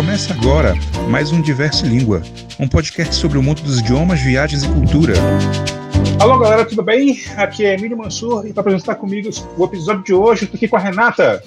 [0.00, 0.72] Começa agora
[1.10, 2.22] mais um Diverso Língua,
[2.58, 5.12] um podcast sobre o mundo dos idiomas, viagens e cultura.
[6.18, 7.20] Alô galera, tudo bem?
[7.36, 9.28] Aqui é Emílio Mansur e para apresentar comigo
[9.58, 11.44] o episódio de hoje, estou aqui com a Renata.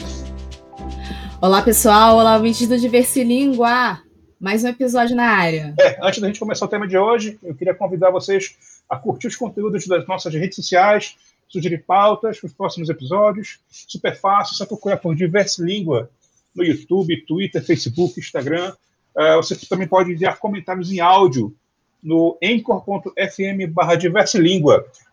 [1.41, 3.99] Olá pessoal, olá ouvintes do Diverso Língua,
[4.39, 5.73] mais um episódio na área.
[5.79, 8.55] É, antes da gente começar o tema de hoje, eu queria convidar vocês
[8.87, 11.15] a curtir os conteúdos das nossas redes sociais,
[11.49, 13.57] sugerir pautas para os próximos episódios.
[13.71, 16.07] Super fácil, só procurar por Diverso Língua
[16.55, 18.73] no YouTube, Twitter, Facebook, Instagram.
[19.15, 21.55] Uh, você também pode enviar comentários em áudio
[22.01, 23.97] no anchor.fm barra.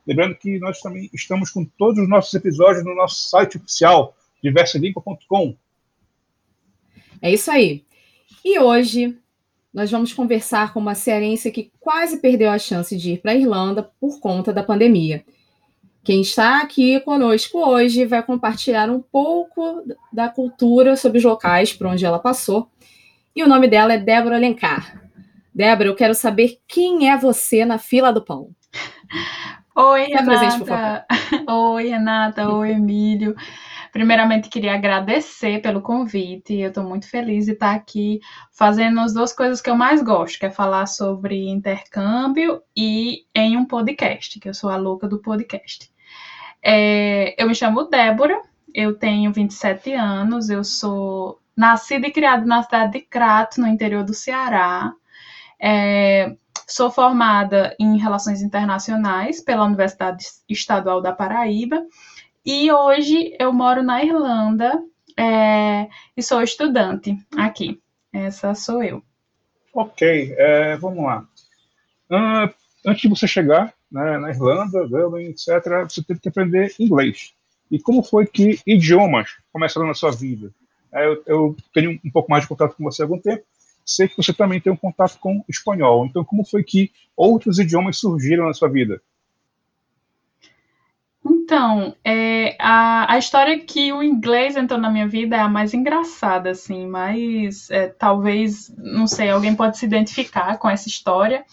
[0.07, 5.55] Lembrando que nós também estamos com todos os nossos episódios no nosso site oficial, diversilingua.com.
[7.23, 7.85] É isso aí.
[8.45, 9.17] E hoje
[9.73, 13.37] nós vamos conversar com uma cearense que quase perdeu a chance de ir para a
[13.37, 15.25] Irlanda por conta da pandemia.
[16.03, 21.87] Quem está aqui conosco hoje vai compartilhar um pouco da cultura sobre os locais por
[21.87, 22.71] onde ela passou.
[23.37, 25.03] E o nome dela é Débora Alencar.
[25.55, 28.51] Débora, eu quero saber quem é você na fila do pão.
[29.77, 31.07] Oi, Renata.
[31.49, 32.49] Oi, Renata.
[32.49, 33.37] Oi, Emílio.
[33.93, 36.55] Primeiramente, queria agradecer pelo convite.
[36.55, 38.21] Eu estou muito feliz de estar aqui
[38.53, 43.57] fazendo as duas coisas que eu mais gosto, que é falar sobre intercâmbio e em
[43.57, 45.91] um podcast, que eu sou a louca do podcast.
[46.63, 48.41] É, eu me chamo Débora,
[48.73, 54.05] eu tenho 27 anos, eu sou nascida e criada na cidade de Crato, no interior
[54.05, 54.93] do Ceará.
[55.61, 61.85] É, sou formada em Relações Internacionais pela Universidade Estadual da Paraíba
[62.45, 64.83] e hoje eu moro na Irlanda
[65.17, 67.81] é, e sou estudante aqui.
[68.13, 69.03] Essa sou eu.
[69.73, 71.27] Ok, é, vamos lá.
[72.11, 72.53] Uh,
[72.85, 77.33] antes de você chegar né, na Irlanda, Dublin, etc., você teve que aprender inglês.
[77.71, 80.53] E como foi que idiomas começaram na sua vida?
[80.93, 83.45] É, eu, eu tenho um pouco mais de contato com você há algum tempo.
[83.87, 86.05] Sei que você também tem um contato com espanhol.
[86.07, 89.01] Então, como foi que outros idiomas surgiram na sua vida?
[91.51, 95.75] Então, é, a, a história que o inglês entrou na minha vida é a mais
[95.75, 101.45] engraçada, assim, mas é, talvez, não sei, alguém pode se identificar com essa história,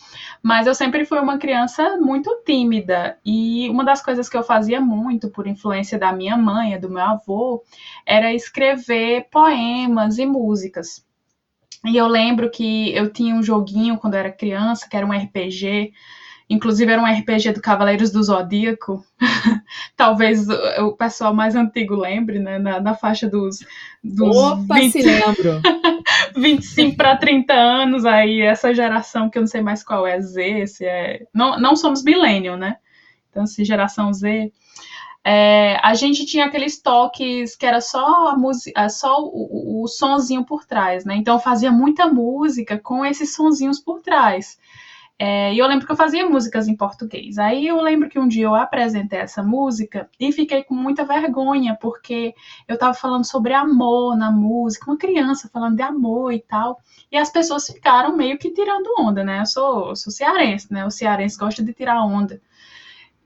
[0.44, 4.80] mas eu sempre fui uma criança muito tímida, e uma das coisas que eu fazia
[4.80, 7.64] muito, por influência da minha mãe, do meu avô,
[8.06, 11.04] era escrever poemas e músicas.
[11.84, 15.12] E eu lembro que eu tinha um joguinho quando eu era criança, que era um
[15.12, 15.92] RPG,
[16.50, 19.04] Inclusive era um RPG do Cavaleiros do Zodíaco.
[19.98, 20.48] Talvez
[20.80, 22.58] o pessoal mais antigo lembre, né?
[22.58, 23.60] Na, na faixa dos,
[24.02, 25.62] dos Opa, 20, se lembro.
[26.38, 30.68] 25 para 30 anos, aí essa geração que eu não sei mais qual é Z,
[30.68, 31.26] se é.
[31.34, 32.78] Não, não somos millennial, né?
[33.30, 34.52] Então, se geração Z.
[35.30, 39.88] É, a gente tinha aqueles toques que era só a música, só o, o, o
[39.88, 41.18] sonzinho por trás, né?
[41.18, 44.58] Então fazia muita música com esses sonzinhos por trás.
[45.20, 47.40] É, e eu lembro que eu fazia músicas em português.
[47.40, 51.76] Aí eu lembro que um dia eu apresentei essa música e fiquei com muita vergonha,
[51.82, 52.36] porque
[52.68, 56.80] eu estava falando sobre amor na música, uma criança falando de amor e tal.
[57.12, 59.42] E as pessoas ficaram meio que tirando onda, né?
[59.42, 60.86] Eu sou, eu sou cearense, né?
[60.86, 62.40] O cearense gosta de tirar onda.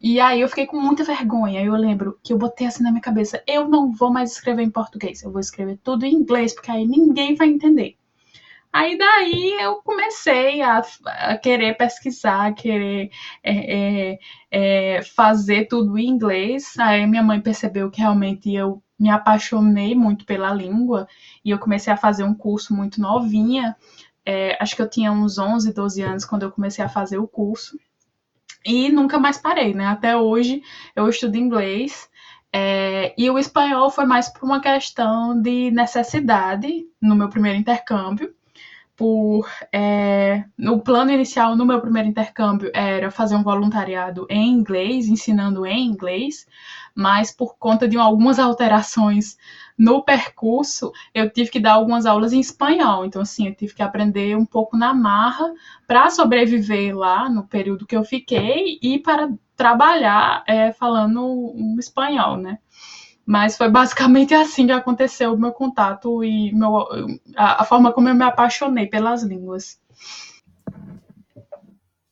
[0.02, 1.62] E aí eu fiquei com muita vergonha.
[1.64, 4.72] Eu lembro que eu botei assim na minha cabeça: eu não vou mais escrever em
[4.72, 7.98] português, eu vou escrever tudo em inglês, porque aí ninguém vai entender.
[8.74, 13.12] Aí daí eu comecei a, a querer pesquisar, a querer
[13.44, 14.20] é, é,
[14.98, 16.78] é, fazer tudo em inglês.
[16.80, 21.08] Aí minha mãe percebeu que realmente eu me apaixonei muito pela língua
[21.44, 23.76] e eu comecei a fazer um curso muito novinha.
[24.26, 27.28] É, acho que eu tinha uns 11, 12 anos quando eu comecei a fazer o
[27.28, 27.78] curso.
[28.66, 29.88] E nunca mais parei, né?
[29.88, 30.62] Até hoje
[30.96, 32.10] eu estudo inglês.
[32.54, 38.34] É, e o espanhol foi mais por uma questão de necessidade no meu primeiro intercâmbio
[38.96, 45.08] por é, no plano inicial no meu primeiro intercâmbio era fazer um voluntariado em inglês,
[45.08, 46.46] ensinando em inglês,
[46.94, 49.38] mas por conta de algumas alterações
[49.78, 53.04] no percurso, eu tive que dar algumas aulas em espanhol.
[53.04, 55.52] Então, assim, eu tive que aprender um pouco na marra
[55.88, 62.38] para sobreviver lá no período que eu fiquei e para trabalhar é, falando um espanhol,
[62.38, 62.60] né?
[63.26, 66.88] Mas foi basicamente assim que aconteceu o meu contato e meu,
[67.36, 69.80] a, a forma como eu me apaixonei pelas línguas.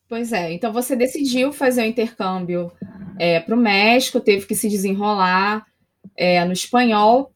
[0.08, 2.72] Pois é, então você decidiu fazer o intercâmbio
[3.20, 5.66] é, para o México, teve que se desenrolar
[6.18, 7.32] é, no espanhol,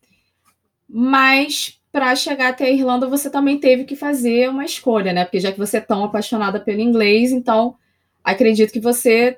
[0.90, 5.24] mas para chegar até a Irlanda você também teve que fazer uma escolha, né?
[5.24, 7.76] Porque já que você é tão apaixonada pelo inglês, então
[8.24, 9.38] acredito que você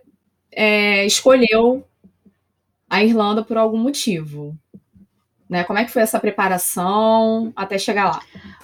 [0.50, 1.86] é, escolheu
[2.90, 4.58] a Irlanda por algum motivo.
[5.50, 5.64] Né?
[5.64, 8.20] Como é que foi essa preparação até chegar lá?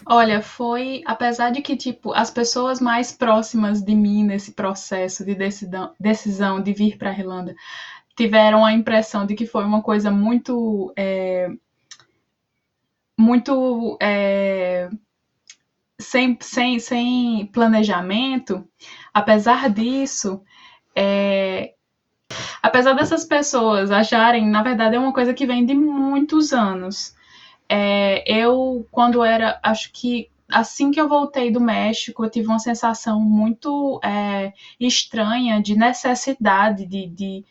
[0.06, 5.36] Olha, foi, apesar de que, tipo, as pessoas mais próximas de mim nesse processo de
[5.36, 7.56] decisão, decisão de vir para a Irlanda
[8.16, 10.92] tiveram a impressão de que foi uma coisa muito.
[10.96, 11.50] É,
[13.18, 13.98] muito.
[14.02, 14.90] É,
[16.00, 18.68] sem, sem, sem planejamento,
[19.14, 20.42] apesar disso,
[20.96, 21.76] é,
[22.62, 27.16] apesar dessas pessoas acharem, na verdade, é uma coisa que vem de muitos anos.
[27.68, 32.60] É, eu, quando era, acho que assim que eu voltei do México, eu tive uma
[32.60, 37.46] sensação muito é, estranha de necessidade de, de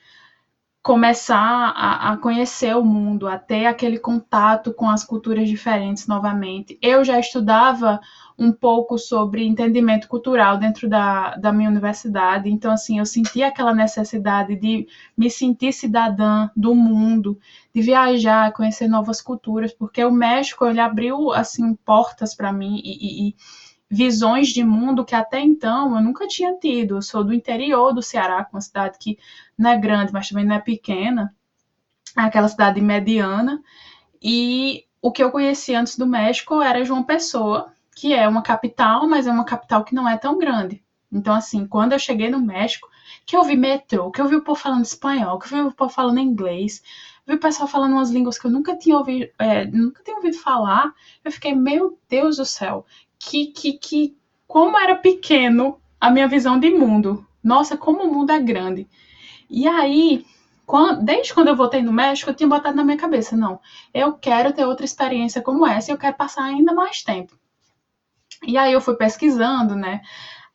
[0.82, 1.36] começar
[1.76, 6.78] a, a, conhecer o mundo, a ter aquele contato com as culturas diferentes novamente.
[6.80, 8.00] Eu já estudava
[8.38, 12.48] um pouco sobre entendimento cultural dentro da, da minha universidade.
[12.48, 17.38] Então, assim, eu senti aquela necessidade de me sentir cidadã do mundo,
[17.74, 23.26] de viajar, conhecer novas culturas, porque o México, ele abriu, assim, portas para mim e,
[23.26, 23.36] e, e
[23.90, 26.96] visões de mundo que até então eu nunca tinha tido.
[26.96, 29.18] Eu sou do interior do Ceará, uma cidade que
[29.60, 31.34] não é grande, mas também não é pequena,
[32.16, 33.62] aquela cidade mediana.
[34.22, 39.06] E o que eu conheci antes do México era João Pessoa, que é uma capital,
[39.06, 40.82] mas é uma capital que não é tão grande.
[41.12, 42.88] Então, assim, quando eu cheguei no México,
[43.26, 45.74] que eu vi metrô, que eu vi o povo falando espanhol, que eu vi o
[45.74, 46.82] povo falando inglês,
[47.26, 50.38] vi o pessoal falando umas línguas que eu nunca tinha ouvido, é, nunca tinha ouvido
[50.38, 50.90] falar,
[51.22, 52.86] eu fiquei, meu Deus do céu,
[53.18, 54.16] que, que, que,
[54.46, 57.26] como era pequeno a minha visão de mundo.
[57.42, 58.88] Nossa, como o mundo é grande.
[59.50, 60.24] E aí,
[60.64, 63.60] quando, desde quando eu voltei no México, eu tinha botado na minha cabeça, não,
[63.92, 67.36] eu quero ter outra experiência como essa e eu quero passar ainda mais tempo.
[68.46, 70.00] E aí eu fui pesquisando, né?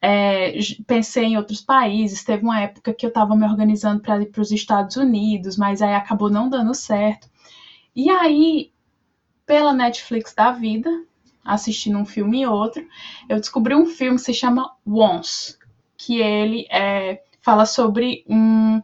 [0.02, 0.54] É,
[0.88, 2.24] pensei em outros países.
[2.24, 5.82] Teve uma época que eu estava me organizando para ir para os Estados Unidos, mas
[5.82, 7.30] aí acabou não dando certo.
[7.96, 8.72] E aí,
[9.46, 10.90] pela Netflix da vida,
[11.44, 12.86] assistindo um filme e outro,
[13.30, 15.58] eu descobri um filme que se chama Once,
[15.98, 18.82] que ele é, fala sobre um,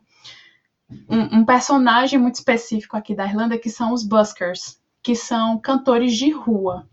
[1.10, 6.16] um, um personagem muito específico aqui da Irlanda, que são os buskers, que são cantores
[6.16, 6.88] de rua.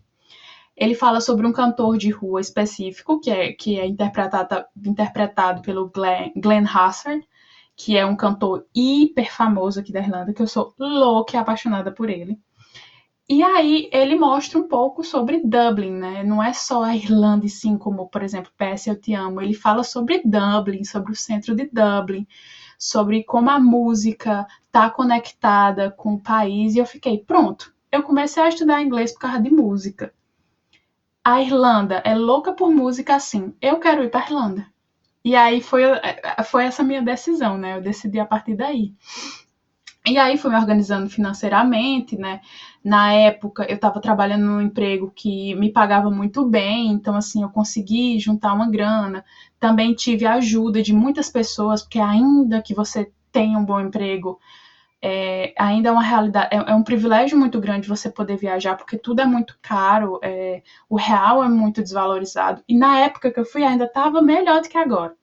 [0.75, 5.89] Ele fala sobre um cantor de rua específico, que é, que é interpretado, interpretado pelo
[5.89, 7.23] Glenn, Glenn Hassard,
[7.75, 11.91] que é um cantor hiper famoso aqui da Irlanda, que eu sou louca e apaixonada
[11.91, 12.39] por ele.
[13.29, 16.23] E aí ele mostra um pouco sobre Dublin, né?
[16.23, 19.39] Não é só a Irlanda, sim, como, por exemplo, PS Eu Te Amo.
[19.41, 22.27] Ele fala sobre Dublin, sobre o centro de Dublin,
[22.77, 26.75] sobre como a música está conectada com o país.
[26.75, 27.73] E eu fiquei, pronto.
[27.91, 30.11] Eu comecei a estudar inglês por causa de música
[31.23, 34.65] a Irlanda é louca por música assim, eu quero ir para Irlanda.
[35.23, 35.83] E aí foi,
[36.45, 37.75] foi essa minha decisão, né?
[37.77, 38.93] Eu decidi a partir daí.
[40.07, 42.41] E aí fui me organizando financeiramente, né?
[42.83, 47.49] Na época eu estava trabalhando num emprego que me pagava muito bem, então assim eu
[47.49, 49.23] consegui juntar uma grana.
[49.59, 54.39] Também tive a ajuda de muitas pessoas, porque ainda que você tenha um bom emprego,
[55.01, 58.97] é, ainda é uma realidade, é, é, um privilégio muito grande você poder viajar, porque
[58.97, 62.63] tudo é muito caro, é, o real é muito desvalorizado.
[62.67, 65.15] E na época que eu fui ainda estava melhor do que agora.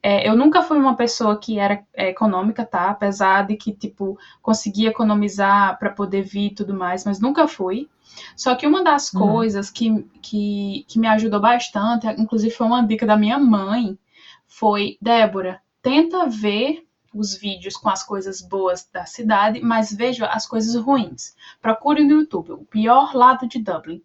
[0.00, 2.88] É, eu nunca fui uma pessoa que era é, econômica, tá?
[2.88, 7.88] Apesar de que, tipo, conseguia economizar para poder vir e tudo mais, mas nunca fui.
[8.36, 9.20] Só que uma das uhum.
[9.20, 13.98] coisas que, que, que me ajudou bastante, inclusive foi uma dica da minha mãe,
[14.46, 20.46] foi, Débora, tenta ver os vídeos com as coisas boas da cidade, mas veja as
[20.46, 21.34] coisas ruins.
[21.60, 24.02] Procure no YouTube o pior lado de Dublin.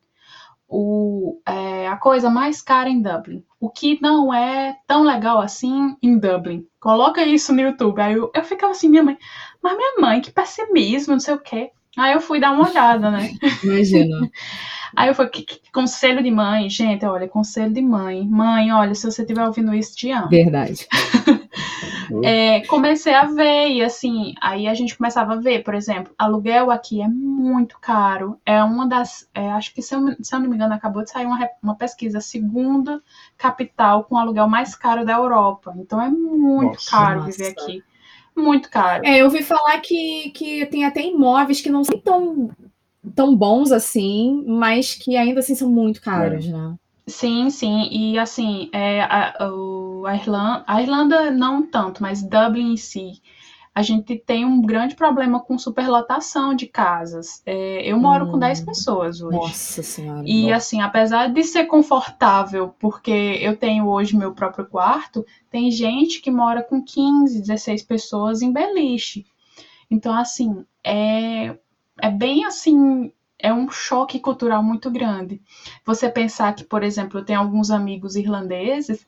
[0.68, 3.44] O, é, a coisa mais cara em Dublin.
[3.60, 6.66] O que não é tão legal assim em Dublin.
[6.80, 8.02] Coloca isso no YouTube.
[8.02, 9.18] Aí eu, eu ficava assim, minha mãe,
[9.62, 11.72] mas minha mãe, que pessimismo, não sei o quê.
[11.98, 13.32] Aí eu fui dar uma olhada, né?
[13.64, 14.30] Imagina.
[14.96, 18.26] Aí eu falei, que, que, conselho de mãe, gente, olha, conselho de mãe.
[18.26, 20.30] Mãe, olha, se você estiver ouvindo isso, te amo.
[20.30, 20.88] Verdade.
[22.24, 26.72] é, comecei a ver, e assim, aí a gente começava a ver, por exemplo, aluguel
[26.72, 28.40] aqui é muito caro.
[28.46, 31.12] É uma das, é, acho que se eu, se eu, não me engano, acabou de
[31.12, 33.02] sair uma, uma pesquisa, segunda
[33.38, 35.74] capital com aluguel mais caro da Europa.
[35.78, 37.32] Então é muito nossa, caro nossa.
[37.32, 37.84] viver aqui.
[38.36, 39.06] Muito caro.
[39.06, 42.50] É, eu ouvi falar que, que tem até imóveis que não são tão
[43.14, 46.50] tão bons assim, mas que ainda assim são muito caros, é.
[46.50, 46.76] né?
[47.08, 49.36] Sim, sim, e assim, é, a,
[50.08, 53.22] a, Irlanda, a Irlanda não tanto, mas Dublin em si,
[53.76, 57.44] a gente tem um grande problema com superlotação de casas.
[57.46, 59.38] É, eu moro hum, com 10 pessoas hoje.
[59.38, 60.24] Nossa Senhora.
[60.26, 60.56] E nossa.
[60.56, 66.32] assim, apesar de ser confortável, porque eu tenho hoje meu próprio quarto, tem gente que
[66.32, 69.26] mora com 15, 16 pessoas em beliche.
[69.92, 71.56] Então, assim, é
[72.02, 73.12] é bem assim,
[73.46, 75.40] é um choque cultural muito grande.
[75.86, 79.06] Você pensar que, por exemplo, eu tenho alguns amigos irlandeses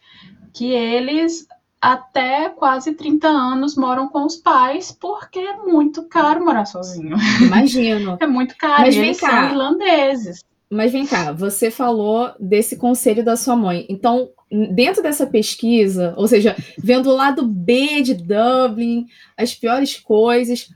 [0.54, 1.48] que eles
[1.82, 7.18] até quase 30 anos moram com os pais porque é muito caro morar sozinho.
[7.42, 8.18] Imagino.
[8.22, 8.84] é muito caro.
[8.84, 9.28] Mas vem cá.
[9.28, 10.44] são irlandeses.
[10.70, 13.88] Mas vem cá, você falou desse conselho da sua mãe.
[13.90, 14.30] Então,
[14.72, 20.70] dentro dessa pesquisa, ou seja, vendo o lado B de Dublin, as piores coisas,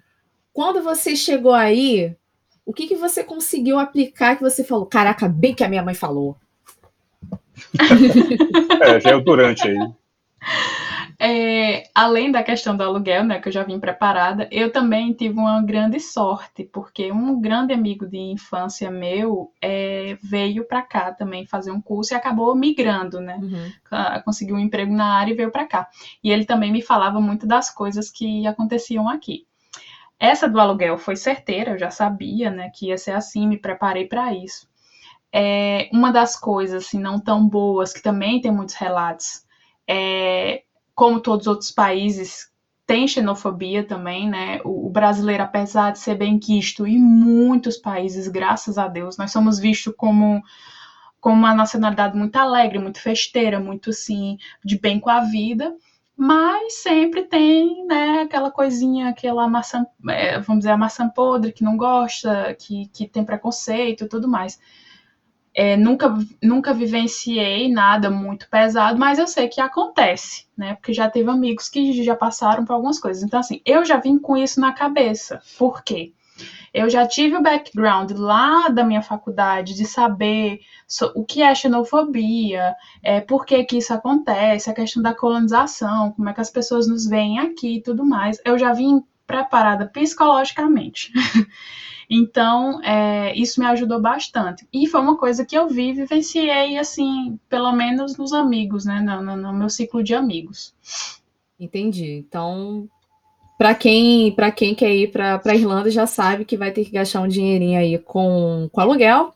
[0.51, 2.15] quando você chegou aí,
[2.65, 4.86] o que, que você conseguiu aplicar que você falou?
[4.86, 6.38] Caraca, bem que a minha mãe falou.
[8.82, 9.77] é, já é o durante aí.
[11.24, 15.36] É, além da questão do aluguel, né, que eu já vim preparada, eu também tive
[15.38, 21.46] uma grande sorte, porque um grande amigo de infância meu é, veio para cá também
[21.46, 23.38] fazer um curso e acabou migrando, né?
[23.39, 24.22] Uhum.
[24.25, 25.88] Conseguiu um emprego na área e veio para cá.
[26.24, 29.46] E ele também me falava muito das coisas que aconteciam aqui.
[30.22, 34.06] Essa do aluguel foi certeira, eu já sabia, né, que ia ser assim, me preparei
[34.06, 34.70] para isso.
[35.34, 39.44] É, uma das coisas, assim, não tão boas, que também tem muitos relatos,
[39.88, 40.62] é,
[40.94, 42.51] como todos os outros países,
[42.86, 44.62] tem xenofobia também, né?
[44.63, 49.32] O, o, brasileiro, apesar de ser bem quisto em muitos países, graças a Deus, nós
[49.32, 50.44] somos vistos como,
[51.20, 55.75] como uma nacionalidade muito alegre, muito festeira, muito, assim, de bem com a vida
[56.15, 61.63] mas sempre tem, né, aquela coisinha, aquela maçã, é, vamos dizer, a maçã podre que
[61.63, 64.60] não gosta, que, que tem preconceito e tudo mais.
[65.53, 70.75] É, nunca, nunca vivenciei nada muito pesado, mas eu sei que acontece, né?
[70.75, 73.22] Porque já teve amigos que já passaram por algumas coisas.
[73.24, 75.41] Então, assim, eu já vim com isso na cabeça.
[75.58, 76.13] Por quê?
[76.74, 80.60] Eu já tive o background lá da minha faculdade de saber
[81.15, 86.29] o que é xenofobia, é, por que, que isso acontece, a questão da colonização, como
[86.29, 88.39] é que as pessoas nos veem aqui e tudo mais.
[88.45, 91.12] Eu já vim preparada psicologicamente.
[92.13, 94.67] Então, é, isso me ajudou bastante.
[94.74, 99.00] E foi uma coisa que eu vi, vivenciei, assim, pelo menos nos amigos, né?
[99.00, 100.75] No, no, no meu ciclo de amigos.
[101.57, 102.25] Entendi.
[102.27, 102.89] Então,
[103.62, 106.89] para quem, para quem quer ir para a Irlanda já sabe que vai ter que
[106.89, 109.36] gastar um dinheirinho aí com, com aluguel,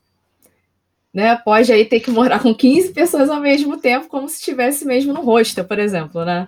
[1.14, 1.36] né?
[1.36, 5.14] Pode aí ter que morar com 15 pessoas ao mesmo tempo, como se estivesse mesmo
[5.14, 6.48] no hostel, por exemplo, né?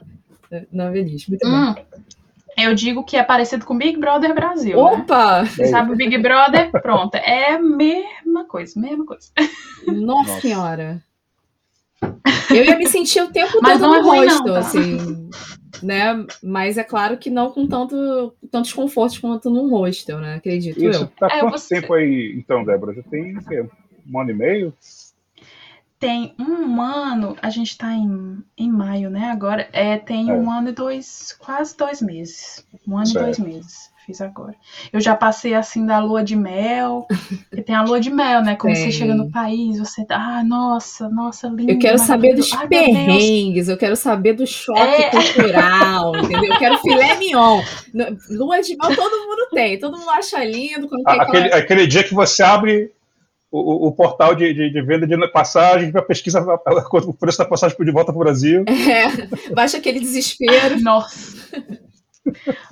[0.71, 1.29] Na velhice.
[1.29, 1.85] Muito hum, bem.
[2.57, 4.75] Eu digo que é parecido com Big Brother Brasil.
[4.75, 4.81] Né?
[4.81, 5.43] Opa!
[5.43, 5.67] Né?
[5.67, 6.71] Sabe o Big Brother?
[6.71, 7.13] Pronto.
[7.13, 9.27] É a mesma coisa, mesma coisa.
[9.85, 10.41] Nossa, Nossa.
[10.41, 11.03] senhora.
[12.49, 14.59] Eu ia me sentir o tempo Mas todo no é ruim, rosto, não, tá?
[14.61, 15.29] assim
[15.81, 16.25] né?
[16.43, 20.35] Mas é claro que não com tanto, tantos confortos quanto num hostel, né?
[20.35, 21.07] Acredito Isso, eu.
[21.07, 21.81] Tá é, quanto você...
[21.81, 22.93] tempo aí, então, Débora?
[22.93, 23.37] Já tem
[24.09, 24.73] um ano e meio?
[25.99, 29.31] Tem um ano, a gente tá em, em maio, né?
[29.31, 30.33] Agora é, tem é.
[30.33, 32.65] um ano e dois, quase dois meses.
[32.87, 33.17] Um ano certo.
[33.17, 34.55] e dois meses fiz agora.
[34.91, 37.05] Eu já passei assim da lua de mel,
[37.53, 38.55] que tem a lua de mel, né?
[38.55, 41.73] Quando você chega no país, você tá, ah, nossa, nossa, lindo.
[41.73, 45.09] Eu quero saber dos Ai, perrengues, eu quero saber do choque é.
[45.09, 46.53] cultural, entendeu?
[46.53, 47.61] Eu quero filé mignon.
[48.29, 50.87] Lua de mel todo mundo tem, todo mundo acha lindo.
[50.87, 51.61] Quando tem aquele, aquela...
[51.61, 52.91] aquele dia que você abre
[53.51, 56.45] o, o, portal de, de, de, venda de passagem para pesquisa
[57.05, 58.63] o preço da passagem de volta para o Brasil.
[58.87, 60.79] É, baixa aquele desespero.
[60.79, 61.37] Nossa.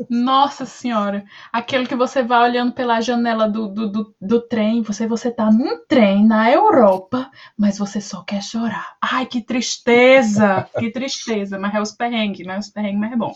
[0.10, 5.08] Nossa senhora, aquele que você vai olhando pela janela do, do, do, do, trem, você
[5.08, 8.96] você tá num trem na Europa, mas você só quer chorar.
[9.02, 12.58] Ai, que tristeza, que tristeza, mas é os perrengues, né?
[12.58, 13.34] Os perrengues, mas é bom.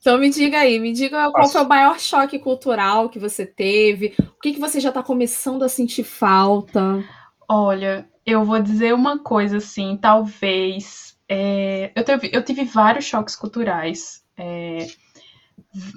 [0.00, 4.14] Então me diga aí, me diga qual foi o maior choque cultural que você teve,
[4.18, 7.04] o que, que você já está começando a sentir falta?
[7.48, 11.07] Olha, eu vou dizer uma coisa assim, talvez.
[11.28, 14.24] É, eu, teve, eu tive vários choques culturais.
[14.36, 14.86] É,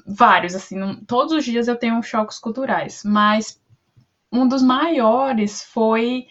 [0.06, 3.60] vários, assim, não, todos os dias eu tenho choques culturais, mas
[4.32, 6.28] um dos maiores foi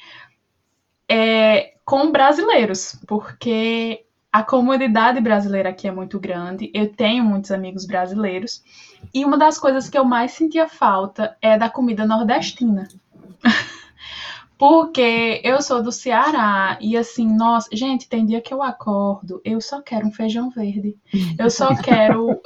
[1.08, 7.84] é, com brasileiros, porque a comunidade brasileira aqui é muito grande, eu tenho muitos amigos
[7.84, 8.62] brasileiros,
[9.12, 12.88] e uma das coisas que eu mais sentia falta é da comida nordestina.
[14.60, 19.58] Porque eu sou do Ceará e assim, nossa, gente, tem dia que eu acordo, eu
[19.58, 20.98] só quero um feijão verde.
[21.38, 22.38] Eu só quero.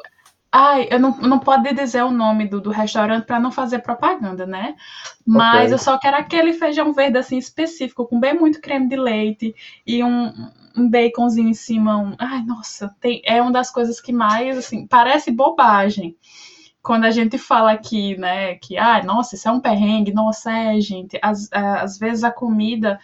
[0.52, 4.47] Ai, eu não, não pode dizer o nome do, do restaurante para não fazer propaganda,
[4.47, 4.76] né?
[5.26, 5.75] Mas okay.
[5.75, 9.52] eu só quero aquele feijão verde assim específico, com bem muito creme de leite
[9.85, 10.33] e um,
[10.76, 11.97] um baconzinho em cima.
[11.97, 12.14] Um...
[12.16, 16.16] Ai, nossa, tem, é uma das coisas que mais, assim, parece bobagem.
[16.85, 20.81] Quando a gente fala aqui, né, que, ah, nossa, isso é um perrengue, nossa, é,
[20.81, 23.00] gente, às, às vezes a comida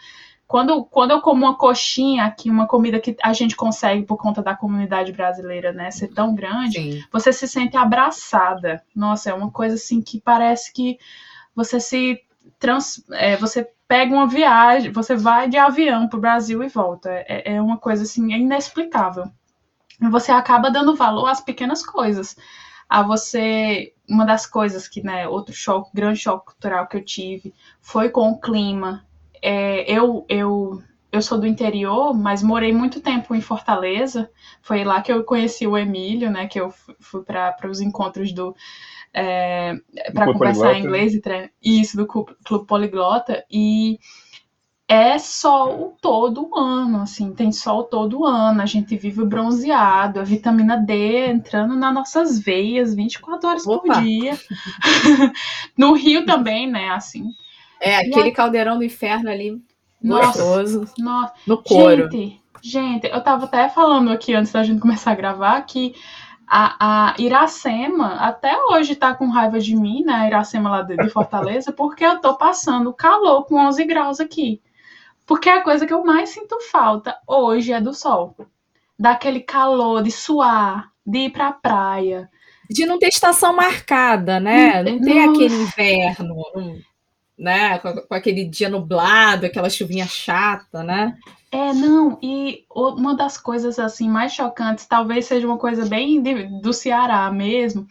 [0.51, 4.43] quando, quando eu como uma coxinha aqui, uma comida que a gente consegue por conta
[4.43, 7.05] da comunidade brasileira, né, ser tão grande, Sim.
[7.13, 8.83] você se sente abraçada.
[8.93, 10.99] Nossa, é uma coisa assim que parece que
[11.55, 12.21] você se
[12.59, 17.09] trans, é, você pega uma viagem, você vai de avião para o Brasil e volta.
[17.11, 19.31] É, é uma coisa assim, é inexplicável.
[20.11, 22.35] Você acaba dando valor às pequenas coisas.
[22.91, 23.95] A você.
[24.09, 28.29] Uma das coisas que, né, outro choque, grande choque cultural que eu tive foi com
[28.31, 29.07] o clima.
[29.41, 30.83] É, eu, eu,
[31.13, 34.29] eu sou do interior, mas morei muito tempo em Fortaleza.
[34.61, 36.49] Foi lá que eu conheci o Emílio, né?
[36.49, 38.55] Que eu fui para os encontros do
[39.13, 39.75] é,
[40.13, 41.51] para conversar em inglês e.
[41.63, 43.45] Isso, do Clube Poliglota.
[43.51, 43.99] E
[44.91, 50.77] é sol todo ano, assim, tem sol todo ano, a gente vive bronzeado, a vitamina
[50.77, 53.81] D entrando nas nossas veias 24 horas Opa.
[53.81, 54.37] por dia.
[55.79, 57.27] no Rio também, né, assim.
[57.81, 59.63] É, aquele caldeirão do inferno ali,
[60.03, 61.35] nossa, gostoso, nossa.
[61.47, 62.11] no couro.
[62.11, 65.95] Gente, gente, eu tava até falando aqui antes da gente começar a gravar que
[66.49, 70.15] a, a Iracema até hoje tá com raiva de mim, né?
[70.15, 74.61] A Iracema lá de, de Fortaleza, porque eu tô passando calor com 11 graus aqui.
[75.31, 78.37] Porque a coisa que eu mais sinto falta hoje é do sol.
[78.99, 82.29] Daquele calor, de suar, de ir pra praia.
[82.69, 84.83] De não ter estação marcada, né?
[84.83, 86.35] Não ter aquele inverno,
[87.39, 87.79] né?
[87.79, 91.17] Com, com aquele dia nublado, aquela chuvinha chata, né?
[91.53, 96.61] É, não, e uma das coisas assim mais chocantes, talvez seja uma coisa bem de,
[96.61, 97.87] do Ceará mesmo.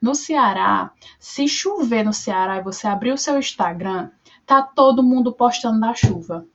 [0.00, 4.10] No Ceará, se chover no Ceará e você abrir o seu Instagram,
[4.46, 6.46] tá todo mundo postando da chuva.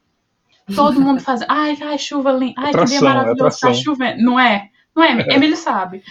[0.76, 4.22] Todo mundo faz, ai, ai, chuva linda, ai, atração, que dia maravilhoso, é tá chovendo.
[4.22, 4.70] Não é?
[4.96, 5.22] Não é?
[5.22, 5.36] é.
[5.36, 6.04] Emily sabe.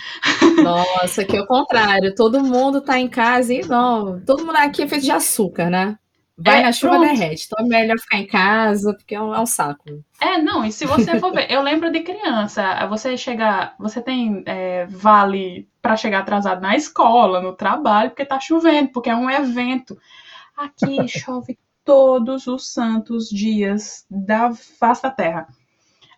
[0.63, 2.15] Nossa, que é o contrário.
[2.15, 5.99] Todo mundo tá em casa e não, todo mundo aqui é feito de açúcar, né?
[6.41, 7.09] Vai é, na chuva, pronto.
[7.09, 7.47] derrete.
[7.47, 10.05] Então é melhor ficar em casa, porque é um, é um, saco.
[10.21, 14.45] É, não, e se você for ver, eu lembro de criança, você chegar, você tem
[14.47, 19.29] é, vale para chegar atrasado na escola, no trabalho, porque tá chovendo, porque é um
[19.29, 19.99] evento.
[20.57, 24.53] Aqui chove todos os santos dias da
[25.03, 25.49] da terra.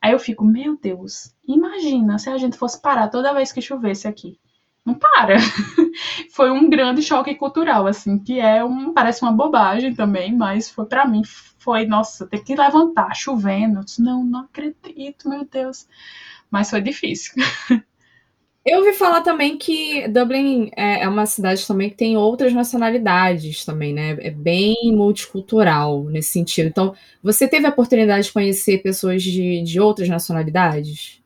[0.03, 4.09] Aí eu fico, meu Deus, imagina se a gente fosse parar toda vez que chovesse
[4.09, 4.37] aqui
[4.85, 5.37] não para.
[6.35, 10.87] foi um grande choque cultural, assim, que é um, parece uma bobagem também, mas foi
[10.87, 11.23] para mim
[11.59, 13.85] foi, nossa, ter que levantar chovendo.
[13.85, 15.87] Disse, não, não acredito, meu Deus.
[16.51, 17.35] Mas foi difícil.
[18.71, 23.65] Eu ouvi falar também que Dublin é, é uma cidade também que tem outras nacionalidades
[23.65, 24.17] também, né?
[24.21, 26.69] É bem multicultural nesse sentido.
[26.69, 31.21] Então, você teve a oportunidade de conhecer pessoas de, de outras nacionalidades?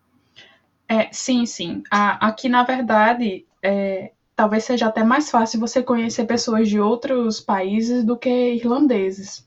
[0.88, 1.82] É, sim, sim.
[1.90, 7.42] A, aqui, na verdade, é, talvez seja até mais fácil você conhecer pessoas de outros
[7.42, 9.46] países do que irlandeses.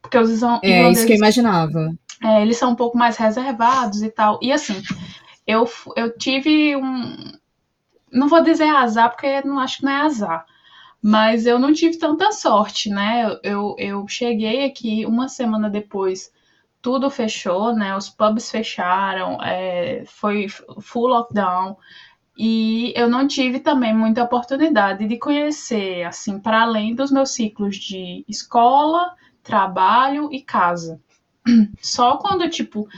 [0.00, 0.62] Porque os irlandeses.
[0.64, 1.94] É isso que eu imaginava.
[2.24, 4.38] É, eles são um pouco mais reservados e tal.
[4.40, 4.80] E assim,
[5.46, 7.32] eu, eu tive um.
[8.12, 10.46] Não vou dizer azar, porque não acho que não é azar.
[11.02, 13.38] Mas eu não tive tanta sorte, né?
[13.42, 16.30] Eu, eu cheguei aqui uma semana depois
[16.82, 17.96] tudo fechou, né?
[17.96, 21.76] Os pubs fecharam, é, foi full lockdown.
[22.36, 27.76] E eu não tive também muita oportunidade de conhecer, assim, para além dos meus ciclos
[27.76, 31.00] de escola, trabalho e casa.
[31.80, 32.88] Só quando, tipo,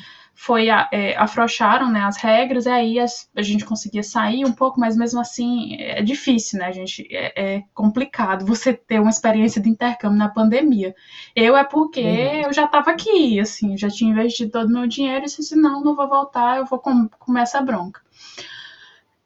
[0.44, 4.78] foi é, afrouxaram né, as regras, e aí as, a gente conseguia sair um pouco,
[4.78, 7.08] mas mesmo assim é difícil, né, gente?
[7.10, 10.94] É, é complicado você ter uma experiência de intercâmbio na pandemia.
[11.34, 12.42] Eu é porque uhum.
[12.46, 15.82] eu já estava aqui, assim, já tinha investido todo o meu dinheiro e disse, não,
[15.82, 18.02] não vou voltar, eu vou com, comer essa bronca.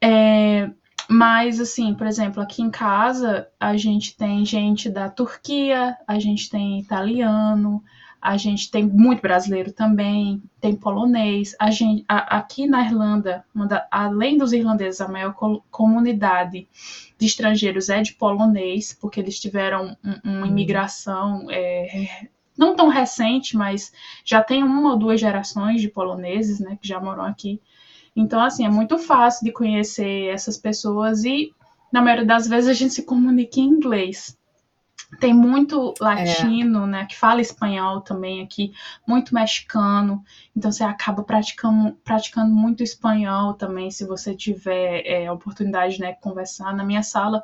[0.00, 0.70] É,
[1.10, 6.48] mas, assim, por exemplo, aqui em casa a gente tem gente da Turquia, a gente
[6.48, 7.82] tem italiano,
[8.20, 11.54] a gente tem muito brasileiro também, tem polonês.
[11.58, 15.34] A gente, a, aqui na Irlanda, da, além dos irlandeses, a maior
[15.70, 16.68] comunidade
[17.18, 20.46] de estrangeiros é de polonês, porque eles tiveram um, uma hum.
[20.46, 23.92] imigração é, não tão recente, mas
[24.24, 27.60] já tem uma ou duas gerações de poloneses, né, que já moram aqui.
[28.16, 31.52] Então, assim, é muito fácil de conhecer essas pessoas e,
[31.92, 34.36] na maioria das vezes, a gente se comunica em inglês.
[35.18, 36.86] Tem muito latino, é.
[36.86, 38.72] né, que fala espanhol também aqui,
[39.06, 40.22] muito mexicano.
[40.54, 46.20] Então você acaba praticando, praticando muito espanhol também, se você tiver é, oportunidade, né, de
[46.20, 46.76] conversar.
[46.76, 47.42] Na minha sala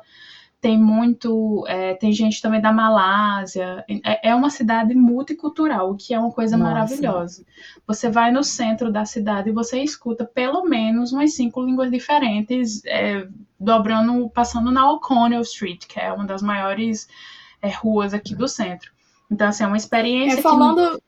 [0.61, 3.85] tem muito, é, tem gente também da Malásia.
[4.03, 6.71] É, é, uma cidade multicultural, o que é uma coisa Nossa.
[6.71, 7.45] maravilhosa.
[7.85, 12.83] Você vai no centro da cidade e você escuta pelo menos umas cinco línguas diferentes,
[12.85, 13.27] é,
[13.59, 17.07] dobrando, passando na O'Connell Street, que é uma das maiores
[17.61, 18.91] é, ruas aqui do centro.
[19.31, 20.39] Então, assim, é uma experiência.
[20.39, 21.01] É, falando,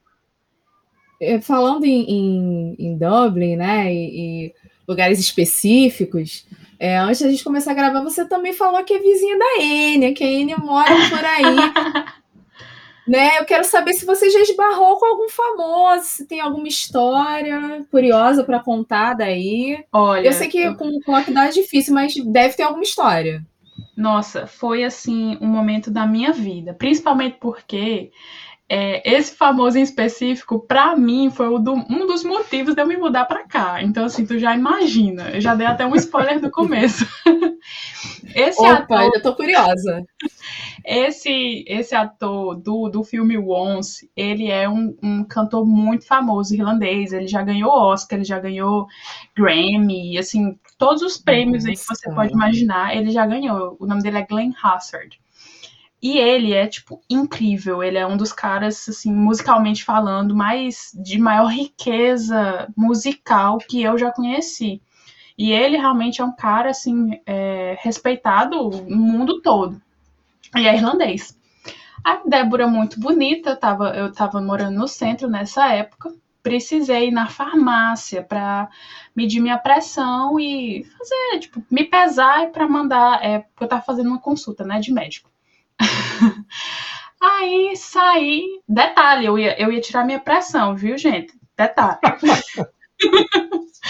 [1.19, 1.41] que...
[1.41, 4.53] falando em, em, em, Dublin, né, e, e
[4.87, 6.47] lugares específicos,
[6.79, 10.13] é, antes da gente começar a gravar, você também falou que é vizinha da Enya,
[10.13, 11.43] que a Enya mora por aí.
[13.07, 13.39] né?
[13.39, 18.43] Eu quero saber se você já esbarrou com algum famoso, se tem alguma história curiosa
[18.43, 19.83] para contar daí.
[19.91, 23.43] Olha, eu sei que com lockdown é difícil, mas deve ter alguma história.
[23.95, 28.11] Nossa, foi assim um momento da minha vida, principalmente porque
[28.69, 32.97] é, esse famoso em específico, para mim, foi do, um dos motivos de eu me
[32.97, 33.81] mudar para cá.
[33.81, 35.29] Então, assim, tu já imagina.
[35.29, 37.07] Eu já dei até um spoiler no começo.
[38.35, 40.05] esse Opa, ator, eu tô curiosa.
[40.85, 47.13] Esse, esse ator do, do filme Once, ele é um, um cantor muito famoso irlandês.
[47.13, 48.85] Ele já ganhou Oscar, ele já ganhou
[49.33, 53.75] Grammy, assim, todos os prêmios aí que você pode imaginar, ele já ganhou.
[53.79, 55.19] O nome dele é Glenn Hassard.
[56.01, 57.83] E ele é, tipo, incrível.
[57.83, 63.97] Ele é um dos caras, assim, musicalmente falando, mais de maior riqueza musical que eu
[63.97, 64.81] já conheci.
[65.37, 69.81] E ele realmente é um cara, assim, é, respeitado no mundo todo.
[70.55, 71.37] E é irlandês.
[72.03, 76.13] A Débora, muito bonita, tava, eu tava morando no centro nessa época.
[76.47, 78.69] Precisei ir na farmácia para
[79.15, 83.23] medir minha pressão e fazer, tipo, me pesar para mandar.
[83.23, 85.29] É, porque eu tava fazendo uma consulta, né, de médico.
[87.21, 88.61] Aí saí.
[88.67, 91.33] Detalhe, eu ia, eu ia tirar minha pressão, viu, gente?
[91.57, 91.99] Detalhe.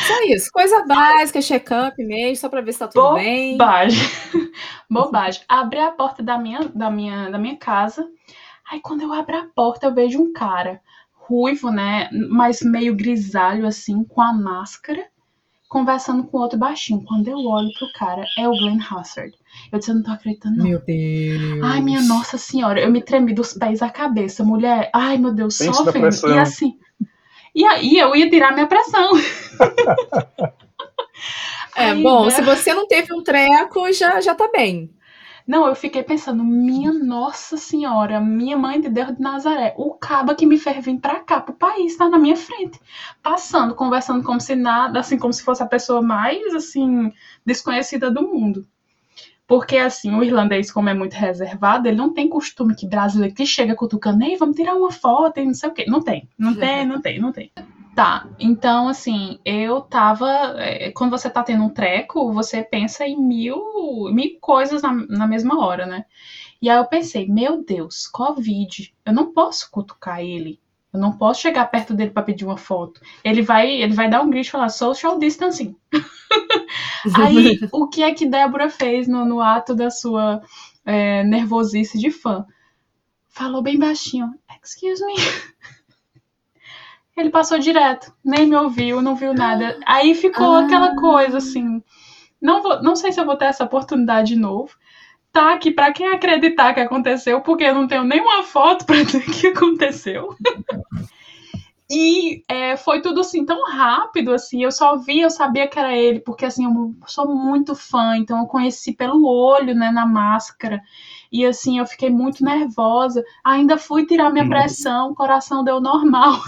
[0.07, 3.25] Só isso, coisa básica, check-up mesmo, só para ver se tá tudo Bobagem.
[3.25, 3.57] bem.
[3.57, 4.09] Bobagem.
[4.89, 5.43] Bobagem.
[5.47, 8.07] Abri a porta da minha, da, minha, da minha casa.
[8.69, 10.81] Aí quando eu abro a porta, eu vejo um cara
[11.27, 12.09] ruivo, né?
[12.29, 15.05] Mas meio grisalho, assim, com a máscara
[15.67, 17.03] conversando com outro baixinho.
[17.05, 19.33] Quando eu olho pro cara, é o Glenn Hassard.
[19.71, 20.65] Eu disse, eu não tô acreditando, não.
[20.65, 21.63] Meu Deus.
[21.63, 24.89] Ai, minha nossa senhora, eu me tremi dos pés à cabeça, mulher.
[24.93, 26.07] Ai, meu Deus, Pense só vendo.
[26.29, 26.77] E assim.
[27.53, 29.11] E aí eu ia tirar minha pressão.
[31.75, 32.31] é, aí, bom, né?
[32.31, 34.91] se você não teve um treco, já, já tá bem.
[35.47, 40.35] Não, eu fiquei pensando, minha Nossa Senhora, minha mãe de Deus de Nazaré, o caba
[40.35, 42.77] que me fez vir pra cá, pro país, tá na minha frente,
[43.23, 47.13] passando, conversando como se nada, assim, como se fosse a pessoa mais, assim,
[47.45, 48.67] desconhecida do mundo.
[49.47, 53.45] Porque, assim, o irlandês, como é muito reservado, ele não tem costume que brasileiro que
[53.45, 55.85] chega cutucando, ei, vamos tirar uma foto e não sei o quê.
[55.87, 57.49] Não tem, não tem, não tem, não tem.
[57.97, 60.29] Tá, então assim, eu tava.
[60.61, 63.57] É, quando você tá tendo um treco, você pensa em mil,
[64.13, 66.05] mil coisas na, na mesma hora, né?
[66.61, 70.61] E aí eu pensei, meu Deus, Covid, eu não posso cutucar ele.
[70.93, 73.01] Eu não posso chegar perto dele para pedir uma foto.
[73.23, 75.75] Ele vai, ele vai dar um grito e falar social distancing.
[77.17, 80.39] aí, o que é que Débora fez no, no ato da sua
[80.85, 82.45] é, nervosice de fã?
[83.27, 85.15] Falou bem baixinho, excuse me.
[87.17, 89.79] Ele passou direto, nem me ouviu, não viu nada.
[89.87, 90.65] Aí ficou ah.
[90.65, 91.81] aquela coisa assim.
[92.39, 94.75] Não, vou, não sei se eu vou ter essa oportunidade de novo.
[95.33, 99.25] Tá aqui para quem acreditar que aconteceu, porque eu não tenho nenhuma foto para dizer
[99.33, 100.29] que aconteceu.
[101.89, 105.95] E é, foi tudo assim tão rápido, assim, eu só vi, eu sabia que era
[105.95, 110.81] ele, porque assim, eu sou muito fã, então eu conheci pelo olho, né, na máscara.
[111.31, 113.23] E assim, eu fiquei muito nervosa.
[113.43, 116.39] Ainda fui tirar minha pressão, o coração deu normal.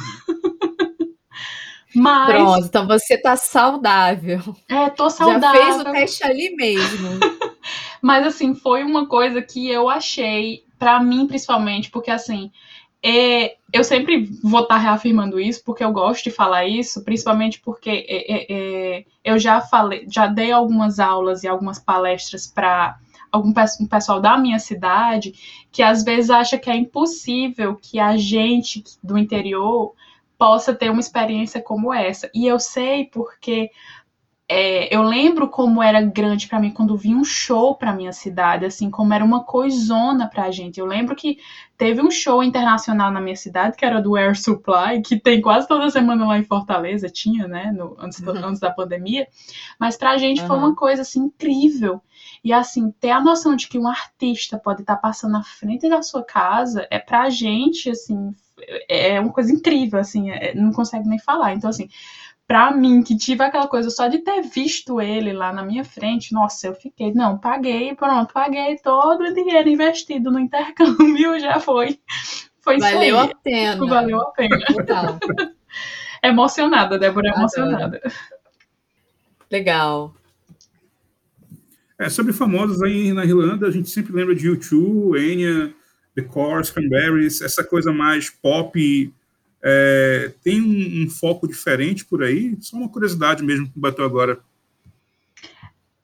[1.96, 2.28] Mas...
[2.28, 4.56] Pronto, então você tá saudável.
[4.68, 5.60] É, tô saudável.
[5.60, 7.20] Já fez o teste ali mesmo.
[8.02, 12.52] Mas, assim, foi uma coisa que eu achei, para mim principalmente, porque, assim,
[13.04, 17.60] é, eu sempre vou estar tá reafirmando isso, porque eu gosto de falar isso, principalmente
[17.62, 22.98] porque é, é, é eu já falei, já dei algumas aulas e algumas palestras para
[23.32, 25.34] algum um pessoal da minha cidade
[25.72, 29.94] que às vezes acha que é impossível que a gente do interior
[30.38, 32.30] possa ter uma experiência como essa.
[32.34, 33.70] E eu sei porque
[34.52, 38.66] é, eu lembro como era grande para mim quando vinha um show para minha cidade,
[38.66, 40.80] assim, como era uma coisona pra gente.
[40.80, 41.38] Eu lembro que
[41.78, 45.68] teve um show internacional na minha cidade, que era do Air Supply, que tem quase
[45.68, 48.44] toda semana lá em Fortaleza, tinha, né, no, antes, uhum.
[48.44, 49.28] antes da pandemia.
[49.80, 50.48] Mas pra gente uhum.
[50.48, 52.02] foi uma coisa, assim, incrível.
[52.44, 55.90] E, assim, ter a noção de que um artista pode estar tá passando na frente
[55.90, 58.34] da sua casa, é pra gente, assim,
[58.88, 61.54] é uma coisa incrível, assim, é, não consegue nem falar.
[61.54, 61.90] Então, assim,
[62.48, 66.34] para mim, que tive aquela coisa só de ter visto ele lá na minha frente,
[66.34, 72.00] nossa, eu fiquei, não, paguei, pronto, paguei todo o dinheiro investido no intercâmbio, já foi.
[72.62, 73.86] Foi Valeu a pena.
[73.86, 74.58] Valeu a pena.
[74.66, 75.20] Total.
[76.24, 78.02] emocionada, Débora, emocionada.
[79.52, 80.14] Legal.
[82.00, 85.74] É, sobre famosos aí na Irlanda, a gente sempre lembra de U2, Enya,
[86.16, 89.14] The Course, Cranberries, essa coisa mais pop
[89.62, 92.58] é, tem um, um, foco diferente por aí?
[92.62, 94.40] Só uma curiosidade mesmo que bateu agora.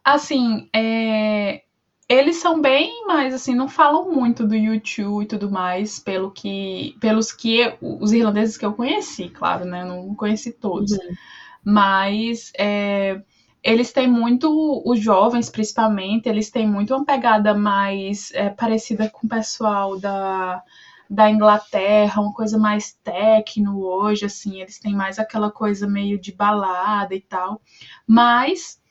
[0.04, 1.64] Assim, é,
[2.08, 6.96] eles são bem, mas assim, não falam muito do YouTube e tudo mais, pelo que,
[7.00, 9.84] pelos que eu, os irlandeses que eu conheci, claro, né?
[9.86, 10.92] Não conheci todos.
[10.92, 11.16] Uhum.
[11.64, 13.22] Mas é,
[13.66, 19.26] eles têm muito, os jovens principalmente, eles têm muito uma pegada mais é, parecida com
[19.26, 20.64] o pessoal da
[21.08, 26.32] da Inglaterra, uma coisa mais techno hoje, assim, eles têm mais aquela coisa meio de
[26.32, 27.62] balada e tal.
[28.08, 28.82] Mas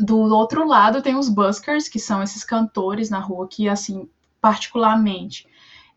[0.00, 4.08] do outro lado tem os buskers, que são esses cantores na rua que, assim,
[4.40, 5.46] particularmente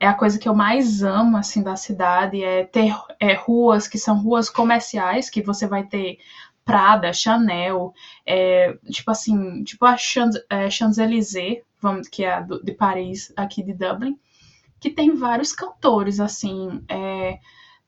[0.04, 3.98] é a coisa que eu mais amo assim da cidade é ter é, ruas que
[3.98, 6.18] são ruas comerciais que você vai ter
[6.66, 7.94] Prada, Chanel,
[8.26, 9.96] é, tipo assim, tipo a
[10.50, 14.18] é, Champs-Élysées, vamos que é do, de Paris, aqui de Dublin,
[14.80, 17.40] que tem vários cantores, assim, é,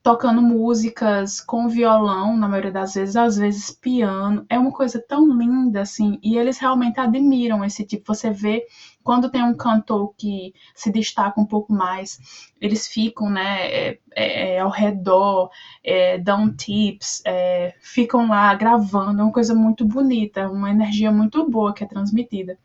[0.05, 4.45] tocando músicas com violão, na maioria das vezes, às vezes piano.
[4.49, 8.13] É uma coisa tão linda, assim, e eles realmente admiram esse tipo.
[8.13, 8.65] Você vê
[9.05, 12.19] quando tem um cantor que se destaca um pouco mais,
[12.59, 15.51] eles ficam, né, é, é, é ao redor,
[15.83, 19.21] é, dão tips, é, ficam lá gravando.
[19.21, 22.57] É uma coisa muito bonita, uma energia muito boa que é transmitida.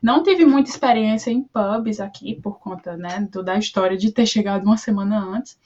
[0.00, 4.62] Não tive muita experiência em pubs aqui, por conta né, da história de ter chegado
[4.62, 5.58] uma semana antes,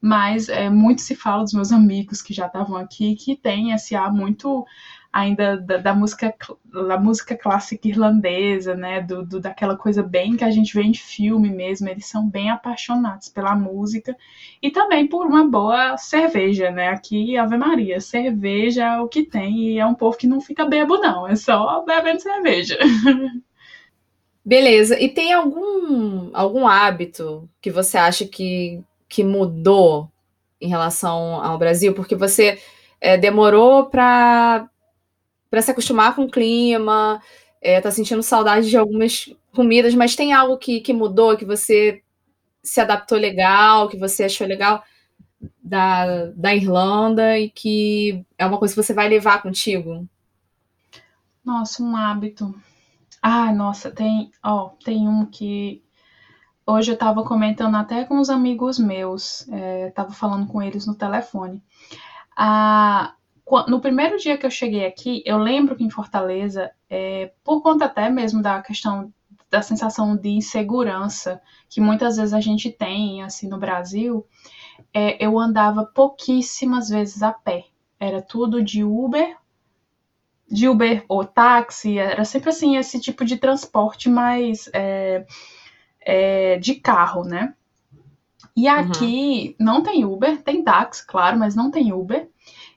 [0.00, 3.96] mas é, muito se fala dos meus amigos que já estavam aqui, que tem esse
[3.96, 4.64] ar muito
[5.12, 10.44] ainda da, da, música da música clássica irlandesa, né, do, do, daquela coisa bem que
[10.44, 14.16] a gente vê em filme mesmo, eles são bem apaixonados pela música
[14.62, 19.74] e também por uma boa cerveja, né, aqui Ave Maria, cerveja é o que tem
[19.74, 22.78] e é um povo que não fica bebo não, é só bebendo cerveja.
[24.44, 24.98] Beleza.
[24.98, 30.10] E tem algum, algum hábito que você acha que, que mudou
[30.60, 31.94] em relação ao Brasil?
[31.94, 32.58] Porque você
[33.00, 34.68] é, demorou para
[35.60, 37.20] se acostumar com o clima,
[37.60, 42.02] é, tá sentindo saudade de algumas comidas, mas tem algo que, que mudou, que você
[42.62, 44.82] se adaptou legal, que você achou legal
[45.62, 50.08] da, da Irlanda e que é uma coisa que você vai levar contigo?
[51.44, 52.54] Nossa, um hábito.
[53.20, 55.82] Ah, nossa, tem, ó, tem um que
[56.66, 61.62] hoje eu estava comentando até com os amigos meus, é, falando com eles no telefone.
[62.36, 63.14] Ah,
[63.68, 67.84] no primeiro dia que eu cheguei aqui, eu lembro que em Fortaleza, é, por conta
[67.84, 69.12] até mesmo da questão
[69.50, 71.38] da sensação de insegurança
[71.68, 74.26] que muitas vezes a gente tem assim no Brasil,
[74.94, 77.66] é, eu andava pouquíssimas vezes a pé.
[78.00, 79.36] Era tudo de Uber
[80.52, 85.24] de Uber ou táxi, era sempre assim, esse tipo de transporte mais é,
[85.98, 87.54] é, de carro, né?
[88.54, 88.74] E uhum.
[88.74, 89.64] aqui uhum.
[89.64, 92.28] não tem Uber, tem táxi, claro, mas não tem Uber.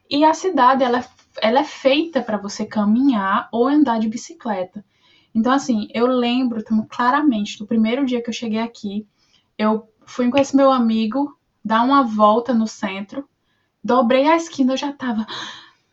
[0.09, 1.03] E a cidade, ela,
[1.41, 4.85] ela é feita para você caminhar ou andar de bicicleta.
[5.33, 9.05] Então, assim, eu lembro claramente do primeiro dia que eu cheguei aqui,
[9.57, 13.27] eu fui com esse meu amigo dar uma volta no centro,
[13.83, 15.25] dobrei a esquina, eu já tava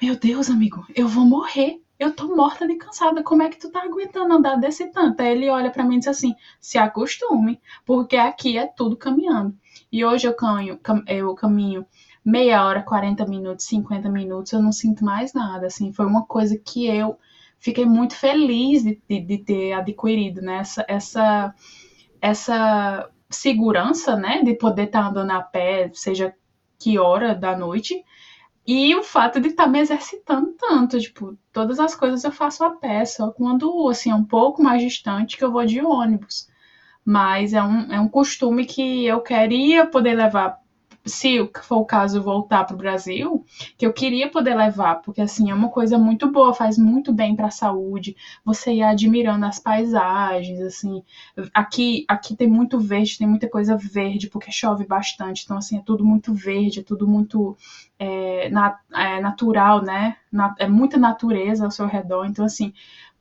[0.02, 1.80] meu Deus, amigo, eu vou morrer.
[1.96, 3.22] Eu tô morta de cansada.
[3.22, 5.20] Como é que tu tá aguentando andar desse tanto?
[5.20, 9.56] Aí ele olha para mim e diz assim: se acostume, porque aqui é tudo caminhando.
[9.92, 11.86] E hoje eu, canho, eu caminho
[12.24, 16.56] meia hora, 40 minutos, 50 minutos, eu não sinto mais nada, assim, foi uma coisa
[16.56, 17.18] que eu
[17.58, 21.54] fiquei muito feliz de, de, de ter adquirido, né, essa, essa,
[22.20, 26.34] essa segurança, né, de poder estar tá andando a pé, seja
[26.78, 28.04] que hora da noite,
[28.66, 32.64] e o fato de estar tá me exercitando tanto, tipo, todas as coisas eu faço
[32.64, 36.48] a pé, só quando, assim, é um pouco mais distante que eu vou de ônibus.
[37.04, 40.61] Mas é um, é um costume que eu queria poder levar
[41.04, 43.44] se for o caso voltar para o Brasil,
[43.76, 47.34] que eu queria poder levar, porque assim é uma coisa muito boa, faz muito bem
[47.34, 48.16] para a saúde.
[48.44, 51.02] Você ir admirando as paisagens, assim.
[51.52, 55.42] Aqui, aqui tem muito verde, tem muita coisa verde, porque chove bastante.
[55.44, 57.56] Então assim é tudo muito verde, é tudo muito
[57.98, 60.16] é, na, é, natural, né?
[60.30, 62.26] Na, é muita natureza ao seu redor.
[62.26, 62.72] Então assim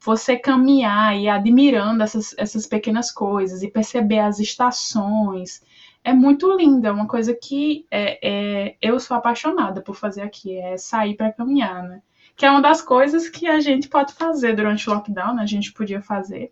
[0.03, 5.61] você caminhar e admirando essas, essas pequenas coisas e perceber as estações
[6.03, 10.57] é muito linda, é uma coisa que é, é, eu sou apaixonada por fazer aqui,
[10.57, 12.01] é sair para caminhar, né?
[12.35, 15.43] Que é uma das coisas que a gente pode fazer durante o lockdown, né?
[15.43, 16.51] a gente podia fazer.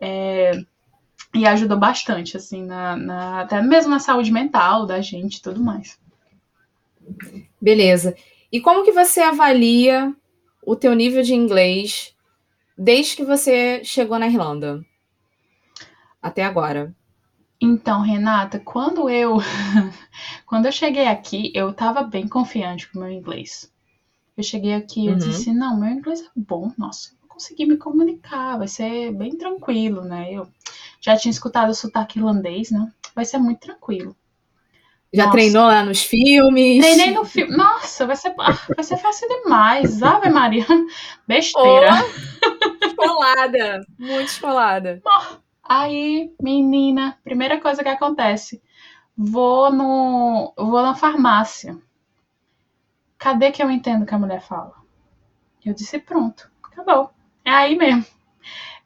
[0.00, 0.52] É,
[1.34, 5.60] e ajudou bastante, assim, na, na, até mesmo na saúde mental da gente e tudo
[5.60, 5.98] mais.
[7.60, 8.14] Beleza.
[8.50, 10.14] E como que você avalia
[10.62, 12.14] o teu nível de inglês
[12.76, 14.84] desde que você chegou na Irlanda?
[16.22, 16.94] Até agora.
[17.60, 19.38] Então, Renata, quando eu
[20.46, 23.72] quando eu cheguei aqui, eu estava bem confiante com o meu inglês.
[24.36, 25.16] Eu cheguei aqui e uhum.
[25.16, 30.04] disse, não, meu inglês é bom, nossa, eu consegui me comunicar, vai ser bem tranquilo,
[30.04, 30.32] né?
[30.32, 30.48] Eu
[31.00, 32.92] já tinha escutado o sotaque irlandês, né?
[33.16, 34.14] Vai ser muito tranquilo.
[35.12, 35.36] Já nossa.
[35.36, 36.84] treinou lá nos filmes?
[36.84, 37.56] Treinei no filme.
[37.56, 40.02] Nossa, vai ser, ah, vai ser fácil demais.
[40.02, 40.66] Ave Maria.
[41.26, 41.90] Besteira.
[42.44, 43.80] Oh, escolada.
[43.98, 45.02] Muito escolada.
[45.04, 45.47] Oh.
[45.68, 48.62] Aí, menina, primeira coisa que acontece,
[49.16, 51.76] vou no, vou na farmácia.
[53.18, 54.72] Cadê que eu entendo que a mulher fala?
[55.64, 57.10] Eu disse pronto, acabou.
[57.44, 58.06] É aí mesmo.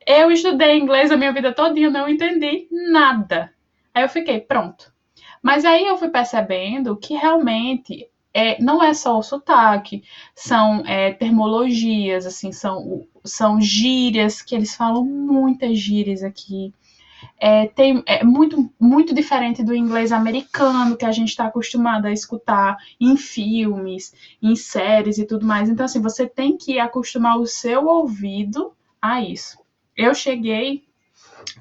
[0.04, 3.52] Eu estudei inglês a minha vida toda e não entendi nada.
[3.94, 4.92] Aí eu fiquei pronto.
[5.40, 10.02] Mas aí eu fui percebendo que realmente é, não é só o sotaque,
[10.34, 16.72] são é, termologias, assim, são, são gírias, que eles falam muitas gírias aqui.
[17.38, 22.12] É, tem, é muito, muito diferente do inglês americano, que a gente está acostumado a
[22.12, 25.68] escutar em filmes, em séries e tudo mais.
[25.68, 29.58] Então, assim, você tem que acostumar o seu ouvido a isso.
[29.96, 30.84] Eu cheguei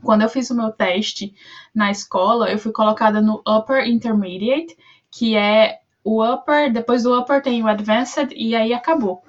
[0.04, 1.34] quando eu fiz o meu teste
[1.74, 4.78] na escola, eu fui colocada no Upper Intermediate,
[5.10, 9.24] que é o upper, depois do upper tem o advanced e aí acabou.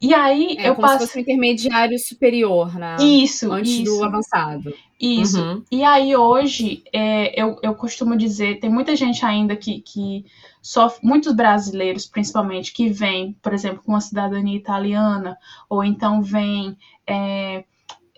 [0.00, 1.00] E aí é, eu como passo...
[1.00, 2.96] se fosse um intermediário superior, né?
[3.00, 3.84] Isso, antes isso.
[3.84, 4.74] do avançado.
[5.00, 5.40] Isso.
[5.40, 5.62] Uhum.
[5.70, 10.24] E aí hoje é, eu, eu costumo dizer, tem muita gente ainda que, que
[10.62, 15.36] sofre, muitos brasileiros principalmente, que vêm, por exemplo, com uma cidadania italiana,
[15.68, 16.76] ou então vêm
[17.06, 17.64] é,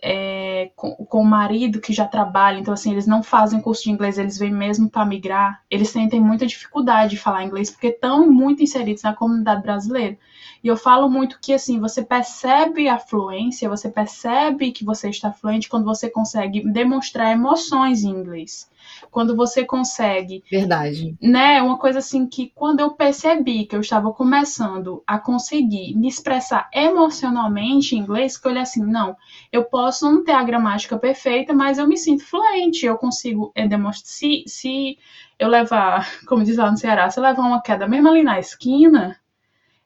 [0.09, 3.91] é, com, com o marido que já trabalha, então assim, eles não fazem curso de
[3.91, 8.31] inglês, eles vêm mesmo para migrar, eles sentem muita dificuldade de falar inglês, porque estão
[8.31, 10.17] muito inseridos na comunidade brasileira.
[10.63, 15.33] E eu falo muito que assim, você percebe a fluência, você percebe que você está
[15.33, 18.71] fluente quando você consegue demonstrar emoções em inglês
[19.11, 20.43] quando você consegue.
[20.51, 21.17] Verdade.
[21.21, 21.61] Né?
[21.63, 26.69] Uma coisa assim que quando eu percebi que eu estava começando a conseguir me expressar
[26.73, 29.17] emocionalmente em inglês, que eu olhei assim, não,
[29.53, 33.67] eu posso não ter a gramática perfeita, mas eu me sinto fluente, eu consigo é,
[33.67, 34.07] demonstrar.
[34.07, 34.99] Se, se
[35.39, 38.39] eu levar, como diz lá no Ceará, se eu levar uma queda mesmo ali na
[38.39, 39.19] esquina,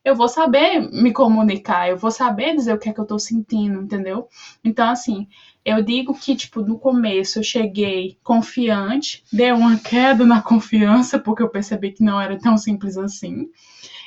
[0.05, 3.19] eu vou saber me comunicar, eu vou saber dizer o que é que eu tô
[3.19, 4.29] sentindo, entendeu?
[4.65, 5.29] Então, assim,
[5.71, 11.43] eu digo que, tipo, no começo eu cheguei confiante, dei uma queda na confiança, porque
[11.43, 13.49] eu percebi que não era tão simples assim.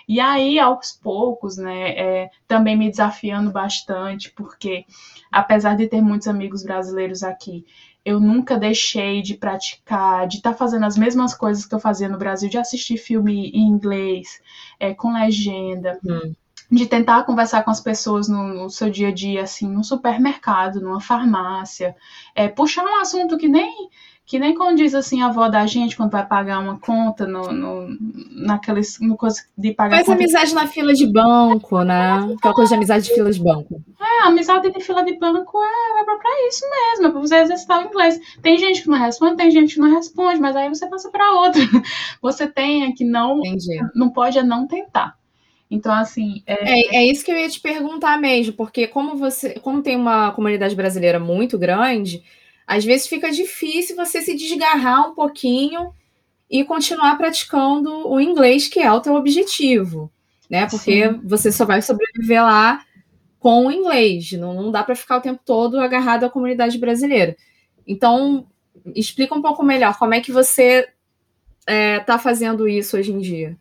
[0.07, 4.85] E aí, aos poucos, né, é, também me desafiando bastante, porque
[5.31, 7.65] apesar de ter muitos amigos brasileiros aqui,
[8.03, 12.09] eu nunca deixei de praticar, de estar tá fazendo as mesmas coisas que eu fazia
[12.09, 14.41] no Brasil, de assistir filme em inglês,
[14.77, 15.97] é, com legenda.
[16.05, 16.33] Hum
[16.71, 20.81] de tentar conversar com as pessoas no, no, seu dia a dia, assim, no supermercado,
[20.81, 21.95] numa farmácia,
[22.35, 23.89] é, puxar um assunto que nem
[24.25, 27.51] que nem quando diz assim a avó da gente quando vai pagar uma conta no,
[27.51, 27.97] no
[28.31, 32.33] naqueles no coisa de pagar faz amizade na fila de banco né?
[32.37, 33.83] Aquela coisa de amizade de fila de banco.
[33.99, 37.83] É amizade de fila de banco é, é para isso mesmo é para você exercitar
[37.83, 38.19] o inglês.
[38.41, 41.41] Tem gente que não responde tem gente que não responde mas aí você passa para
[41.41, 41.61] outra.
[42.21, 43.77] Você tem é que não Entendi.
[43.93, 45.15] não pode é não tentar
[45.73, 46.43] então, assim.
[46.45, 46.53] É...
[46.53, 46.95] é...
[46.97, 50.75] É, isso que eu ia te perguntar mesmo, porque como você, como tem uma comunidade
[50.75, 52.23] brasileira muito grande,
[52.67, 55.91] às vezes fica difícil você se desgarrar um pouquinho
[56.49, 60.11] e continuar praticando o inglês, que é o teu objetivo,
[60.47, 60.67] né?
[60.67, 61.21] Porque Sim.
[61.23, 62.85] você só vai sobreviver lá
[63.39, 67.35] com o inglês, não, não dá para ficar o tempo todo agarrado à comunidade brasileira.
[67.85, 68.45] Então,
[68.95, 70.87] explica um pouco melhor como é que você
[71.61, 73.57] está é, tá fazendo isso hoje em dia.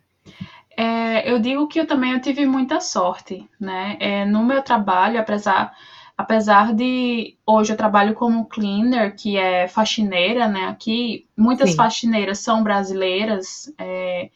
[0.75, 3.97] É, eu digo que eu também eu tive muita sorte, né?
[3.99, 5.73] É, no meu trabalho, apesar
[6.17, 10.65] apesar de hoje eu trabalho como cleaner, que é faxineira, né?
[10.67, 11.75] Aqui muitas Sim.
[11.77, 14.29] faxineiras são brasileiras, é,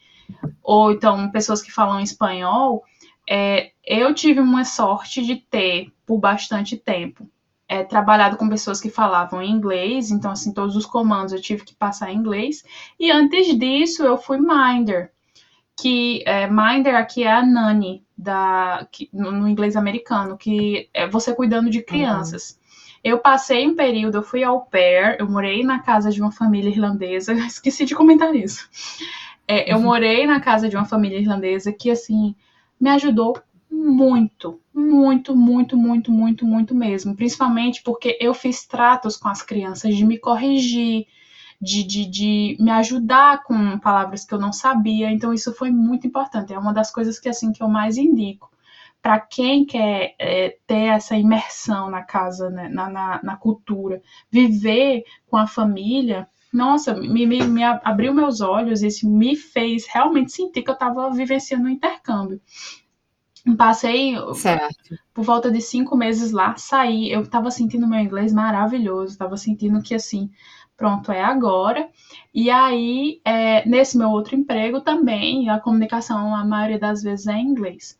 [0.62, 2.84] ou então pessoas que falam espanhol.
[3.28, 7.28] É, eu tive uma sorte de ter por bastante tempo
[7.68, 11.74] é, trabalhado com pessoas que falavam inglês, então assim todos os comandos eu tive que
[11.74, 12.64] passar em inglês.
[12.98, 15.12] E antes disso eu fui minder,
[15.80, 21.06] que é, minder aqui é a nanny da, que, no, no, inglês americano, que é
[21.06, 22.50] você cuidando de crianças.
[22.50, 22.58] Uhum.
[23.04, 26.68] Eu passei um período, eu fui ao pair, eu morei na casa de uma família
[26.68, 28.68] irlandesa, esqueci de comentar isso.
[29.46, 29.84] É, eu uhum.
[29.84, 32.34] morei na casa de uma família irlandesa que, assim,
[32.80, 37.14] me ajudou muito, muito, muito, muito, muito, muito mesmo.
[37.14, 41.06] Principalmente porque eu fiz tratos com as crianças de me corrigir,
[41.60, 45.10] de, de, de me ajudar com palavras que eu não sabia.
[45.10, 46.52] Então, isso foi muito importante.
[46.52, 48.50] É uma das coisas que, assim, que eu mais indico
[49.00, 55.04] para quem quer é, ter essa imersão na casa, né, na, na, na, cultura, viver
[55.26, 60.62] com a família, nossa, me, me, me, abriu meus olhos, isso me fez realmente sentir
[60.62, 62.40] que eu estava vivenciando um intercâmbio.
[63.56, 64.98] Passei certo.
[65.14, 69.80] por volta de cinco meses lá, saí, eu estava sentindo meu inglês maravilhoso, estava sentindo
[69.80, 70.30] que assim,
[70.78, 71.90] pronto, é agora.
[72.32, 77.34] E aí, é, nesse meu outro emprego também, a comunicação, a maioria das vezes é
[77.34, 77.98] em inglês.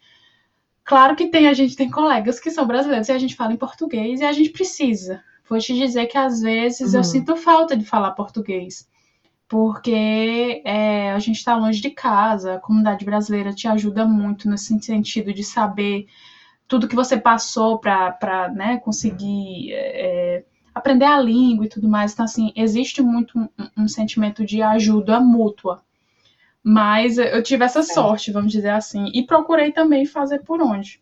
[0.84, 3.58] Claro que tem, a gente tem colegas que são brasileiros e a gente fala em
[3.58, 5.22] português e a gente precisa.
[5.46, 7.00] Vou te dizer que às vezes uhum.
[7.00, 8.88] eu sinto falta de falar português,
[9.48, 14.78] porque é, a gente está longe de casa, a comunidade brasileira te ajuda muito nesse
[14.80, 16.06] sentido de saber
[16.68, 19.72] tudo que você passou para né, conseguir.
[19.72, 20.44] É,
[20.78, 22.12] aprender a língua e tudo mais.
[22.12, 25.82] Então, assim, existe muito um, um sentimento de ajuda mútua.
[26.62, 27.82] Mas eu tive essa é.
[27.82, 29.10] sorte, vamos dizer assim.
[29.14, 31.00] E procurei também fazer por onde?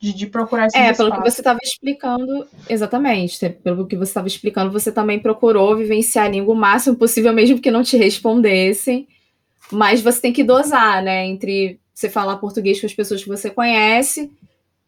[0.00, 3.48] De, de procurar esse É, pelo que você estava explicando, exatamente.
[3.62, 7.60] Pelo que você estava explicando, você também procurou vivenciar a língua o máximo possível, mesmo
[7.60, 9.06] que não te respondessem.
[9.70, 11.26] Mas você tem que dosar, né?
[11.26, 14.30] Entre você falar português com as pessoas que você conhece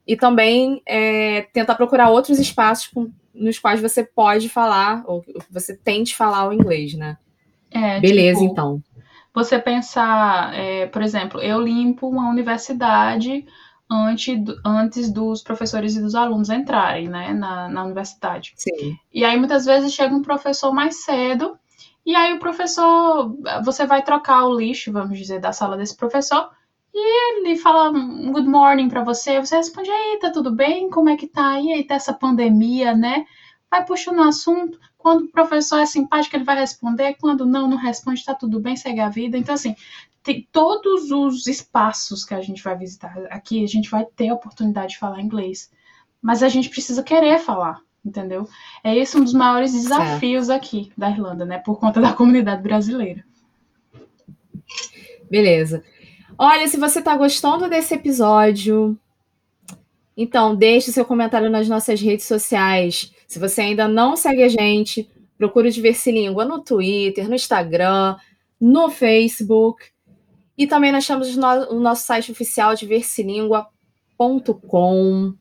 [0.06, 2.90] e também é, tentar procurar outros espaços
[3.34, 7.16] nos quais você pode falar, ou você tente falar o inglês, né?
[7.70, 8.82] É, Beleza, tipo, então.
[9.34, 13.46] Você pensar, é, por exemplo, eu limpo uma universidade
[13.90, 18.52] antes, antes dos professores e dos alunos entrarem, né, na, na universidade.
[18.56, 18.96] Sim.
[19.12, 21.58] E aí, muitas vezes, chega um professor mais cedo,
[22.04, 23.34] e aí o professor,
[23.64, 26.50] você vai trocar o lixo, vamos dizer, da sala desse professor,
[26.94, 30.90] e ele fala um good morning para você, você responde, aí, tá tudo bem?
[30.90, 31.58] Como é que tá?
[31.58, 33.24] E aí, tá essa pandemia, né?
[33.70, 34.78] Vai puxando o assunto.
[34.98, 37.16] Quando o professor é simpático, ele vai responder.
[37.18, 39.38] Quando não, não responde, tá tudo bem, segue a vida.
[39.38, 39.74] Então, assim,
[40.22, 44.34] tem todos os espaços que a gente vai visitar aqui, a gente vai ter a
[44.34, 45.70] oportunidade de falar inglês.
[46.20, 48.46] Mas a gente precisa querer falar, entendeu?
[48.84, 50.58] É esse um dos maiores desafios certo.
[50.58, 51.58] aqui da Irlanda, né?
[51.58, 53.24] Por conta da comunidade brasileira.
[55.30, 55.82] Beleza.
[56.38, 58.98] Olha, se você está gostando desse episódio,
[60.16, 63.12] então deixe seu comentário nas nossas redes sociais.
[63.26, 68.16] Se você ainda não segue a gente, procure Diverse Língua no Twitter, no Instagram,
[68.60, 69.86] no Facebook.
[70.56, 75.34] E também nós temos o nosso site oficial diversilingua.com.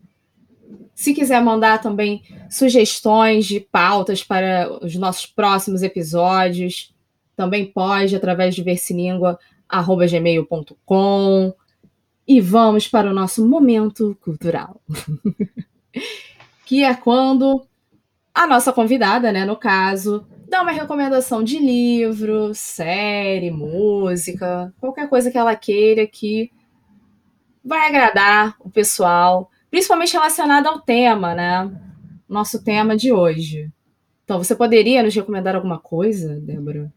[0.95, 6.93] Se quiser mandar também sugestões de pautas para os nossos próximos episódios,
[7.35, 9.37] também pode através de Versilíngua
[9.71, 11.53] arroba gmail.com
[12.27, 14.81] e vamos para o nosso momento cultural.
[16.65, 17.65] que é quando
[18.33, 25.31] a nossa convidada, né, no caso, dá uma recomendação de livro, série, música, qualquer coisa
[25.31, 26.51] que ela queira que
[27.63, 31.71] vai agradar o pessoal, principalmente relacionada ao tema, né?
[32.27, 33.69] Nosso tema de hoje.
[34.23, 36.91] Então, você poderia nos recomendar alguma coisa, Débora?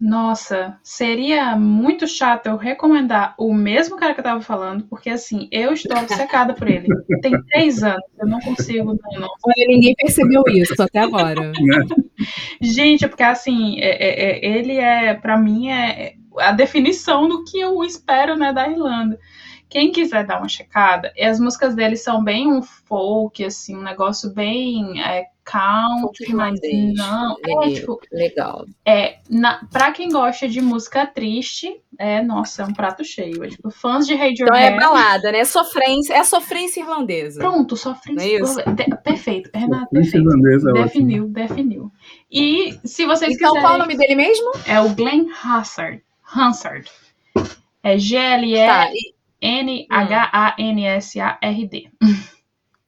[0.00, 5.48] Nossa, seria muito chato eu recomendar o mesmo cara que eu tava falando, porque assim,
[5.50, 6.86] eu estou obcecada por ele.
[7.20, 8.96] Tem três anos, eu não consigo.
[9.02, 9.28] Não, não.
[9.44, 11.52] Olha, ninguém percebeu isso até agora.
[12.62, 17.58] Gente, porque assim, é, é, é, ele é, para mim, é a definição do que
[17.58, 19.18] eu espero, né, da Irlanda.
[19.68, 24.32] Quem quiser dar uma checada, as músicas dele são bem um folk, assim, um negócio
[24.32, 26.94] bem é, country, mas irlandês.
[26.96, 27.36] não.
[27.44, 27.72] É, Legal.
[27.74, 28.66] tipo, Legal.
[28.84, 33.42] é, na, pra quem gosta de música triste, é, nossa, é um prato cheio.
[33.44, 35.44] É, tipo, fãs de Então é balada, né?
[35.44, 37.40] Sofrência, é sofrência irlandesa.
[37.40, 38.14] Pronto, sofrência.
[38.14, 38.56] Não é isso?
[38.74, 39.50] De- perfeito,
[39.86, 40.16] Príncipe perfeito.
[40.28, 40.84] irlandesa é ótimo.
[40.84, 41.92] Definiu, definiu.
[42.30, 43.62] E se vocês Então, quiserem.
[43.62, 44.52] qual o nome dele mesmo?
[44.66, 46.02] É o Glenn Hansard.
[46.36, 46.90] Hansard.
[47.82, 47.98] É Tá, e-
[50.68, 51.90] G-L-E-N-H-A-N-S-A-R-D.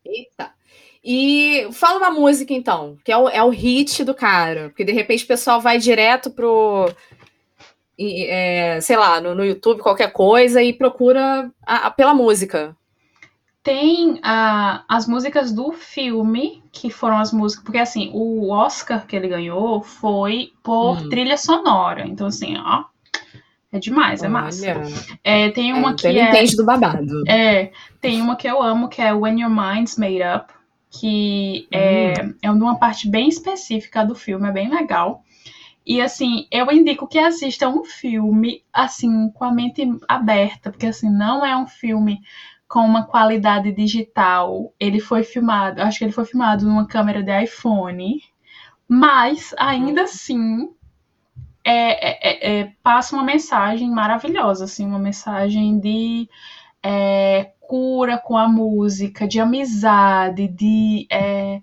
[0.04, 0.50] Eita.
[1.02, 4.68] E fala uma música, então, que é o, é o hit do cara.
[4.68, 6.90] Porque de repente o pessoal vai direto pro.
[7.98, 12.74] é, sei lá, no, no YouTube, qualquer coisa, e procura a- a- pela música.
[13.62, 17.62] Tem as músicas do filme, que foram as músicas.
[17.64, 21.08] Porque assim, o Oscar que ele ganhou foi por Hum.
[21.10, 22.06] trilha sonora.
[22.06, 22.84] Então, assim, ó.
[23.72, 24.66] É demais, é massa.
[24.66, 24.82] Olha,
[25.22, 26.28] É, tem uma é, que ele é.
[26.30, 27.22] entende do babado.
[27.28, 27.70] É,
[28.00, 30.52] tem uma que eu amo, que é When Your Mind's Made Up,
[30.90, 35.22] que é, é uma parte bem específica do filme, é bem legal.
[35.86, 41.10] E assim, eu indico que assista um filme assim, com a mente aberta, porque assim,
[41.10, 42.20] não é um filme
[42.68, 44.72] com uma qualidade digital.
[44.78, 48.22] Ele foi filmado, acho que ele foi filmado numa câmera de iPhone,
[48.88, 50.68] mas ainda assim
[51.64, 56.28] é, é- é- é- passa uma mensagem maravilhosa, assim, uma mensagem de
[57.70, 61.62] é, cura com a música, de amizade, de é,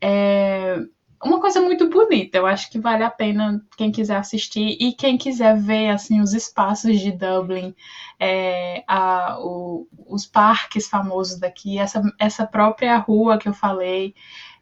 [0.00, 0.78] é,
[1.24, 2.38] uma coisa muito bonita.
[2.38, 6.34] Eu acho que vale a pena quem quiser assistir e quem quiser ver assim os
[6.34, 7.74] espaços de Dublin,
[8.20, 14.14] é, a- o- os parques famosos daqui, essa, essa própria rua que eu falei.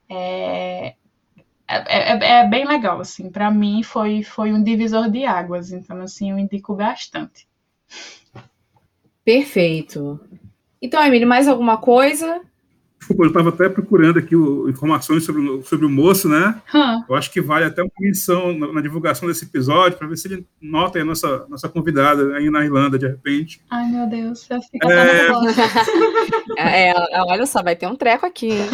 [0.09, 0.95] É,
[1.69, 3.31] é, é- é bem legal, assim.
[3.31, 7.47] Para mim foi, foi um divisor de águas, então assim eu indico bastante.
[9.25, 10.21] Perfeito.
[10.85, 12.41] Então, Emílio, mais alguma coisa?
[12.99, 16.61] Desculpa, eu estava até procurando aqui o- informações sobre, o- sobre o moço, né?
[16.75, 20.17] Hã, Eu acho que vale até uma menção na, na divulgação desse episódio, para ver
[20.17, 23.61] se ele nota aí a nossa, nossa convidada aí na Irlanda, de repente.
[23.71, 25.29] Ai, meu Deus, eu fico É.
[26.57, 28.49] É, é, olha só, vai ter um treco aqui.
[28.53, 28.71] hein?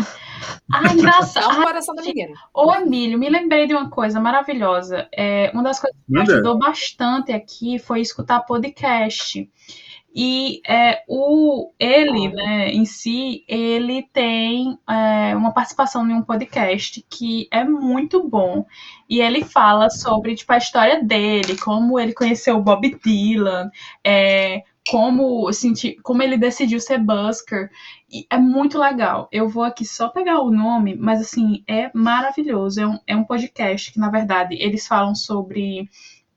[0.73, 1.63] Ai, Dá um engraçado.
[1.63, 2.35] coração da menina.
[2.55, 5.09] Ô, Emílio, me lembrei de uma coisa maravilhosa.
[5.13, 9.49] É, uma das coisas que me ajudou bastante aqui foi escutar podcast.
[10.15, 17.05] E é, o, ele, né, em si, ele tem é, uma participação em um podcast
[17.09, 18.67] que é muito bom.
[19.09, 23.71] E ele fala sobre tipo, a história dele, como ele conheceu o Bob Dylan,
[24.05, 27.71] é, como, assim, como ele decidiu ser busker.
[28.11, 29.29] E é muito legal.
[29.31, 32.81] Eu vou aqui só pegar o nome, mas assim, é maravilhoso.
[32.81, 35.89] É um, é um podcast que, na verdade, eles falam sobre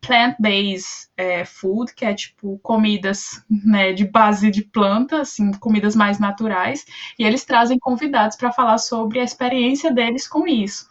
[0.06, 6.20] plant-based é, food, que é tipo comidas né, de base de planta, assim, comidas mais
[6.20, 6.86] naturais,
[7.18, 10.88] e eles trazem convidados para falar sobre a experiência deles com isso.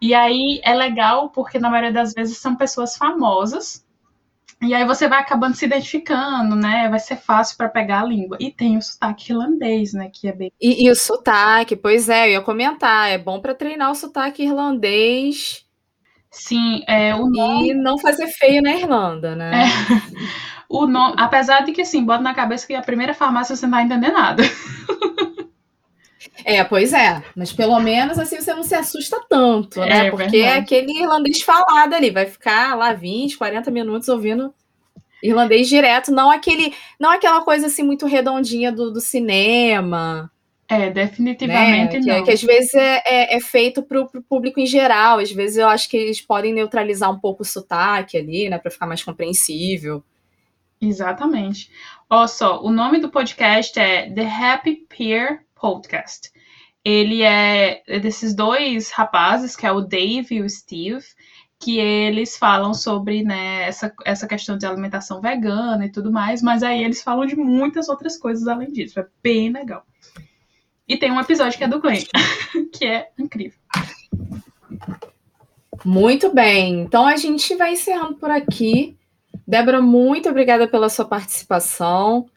[0.00, 3.86] E aí é legal porque na maioria das vezes são pessoas famosas.
[4.60, 6.88] E aí você vai acabando se identificando, né?
[6.88, 8.36] Vai ser fácil para pegar a língua.
[8.38, 10.08] E tem o sotaque irlandês, né?
[10.12, 10.52] Que é bem.
[10.60, 13.10] E, e o sotaque, pois é, eu ia comentar.
[13.10, 15.64] É bom para treinar o sotaque irlandês
[16.32, 17.70] Sim, é, o nome.
[17.70, 19.52] e não fazer feio na Irlanda, né?
[20.74, 23.72] O nome, apesar de que, assim, bota na cabeça que a primeira farmácia você não
[23.72, 24.42] vai entender nada.
[26.44, 27.22] É, pois é.
[27.36, 30.06] Mas pelo menos assim você não se assusta tanto, né?
[30.06, 34.52] É, Porque é aquele irlandês falado ali, vai ficar lá 20, 40 minutos ouvindo
[35.22, 40.30] irlandês direto, não aquele, não aquela coisa assim muito redondinha do, do cinema,
[40.72, 40.90] É, né?
[40.90, 42.24] definitivamente Que, não.
[42.24, 45.18] que às vezes é, é, é feito para o público em geral.
[45.18, 48.58] Às vezes eu acho que eles podem neutralizar um pouco o sotaque ali, né?
[48.58, 50.02] Para ficar mais compreensível.
[50.80, 51.70] Exatamente.
[52.10, 56.30] Olha só, o nome do podcast é The Happy Peer Podcast.
[56.84, 61.04] Ele é desses dois rapazes, que é o Dave e o Steve,
[61.60, 66.64] que eles falam sobre né, essa, essa questão de alimentação vegana e tudo mais, mas
[66.64, 68.98] aí eles falam de muitas outras coisas além disso.
[68.98, 69.86] É bem legal.
[70.92, 72.04] E tem um episódio que é do Glenn,
[72.70, 73.58] que é incrível.
[75.82, 76.82] Muito bem.
[76.82, 78.94] Então a gente vai encerrando por aqui.
[79.48, 82.28] Débora, muito obrigada pela sua participação.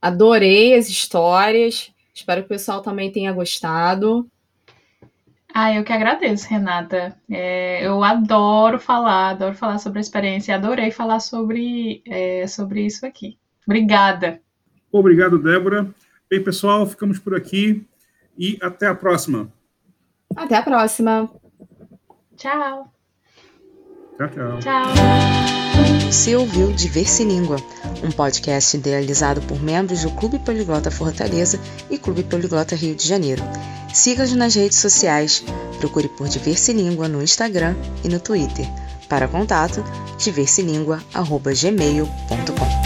[0.00, 1.92] Adorei as histórias.
[2.14, 4.26] Espero que o pessoal também tenha gostado.
[5.52, 7.14] Ah, eu que agradeço, Renata.
[7.30, 13.04] É, eu adoro falar, adoro falar sobre a experiência, adorei falar sobre, é, sobre isso
[13.04, 13.36] aqui.
[13.66, 14.40] Obrigada.
[14.90, 15.94] Obrigado, Débora.
[16.32, 17.86] Bem, pessoal, ficamos por aqui
[18.38, 19.52] e até a próxima.
[20.34, 21.30] Até a próxima.
[22.38, 22.90] Tchau.
[24.16, 24.58] Tchau, tchau.
[24.60, 24.84] Tchau.
[26.10, 27.58] Você ouviu Diverse Língua,
[28.02, 31.60] um podcast idealizado por membros do Clube Poliglota Fortaleza
[31.90, 33.42] e Clube Poliglota Rio de Janeiro.
[33.92, 35.44] Siga-nos nas redes sociais,
[35.80, 38.66] procure por Diversilíngua no Instagram e no Twitter.
[39.06, 39.84] Para contato,
[40.16, 42.81] diversilingua.gmail.com.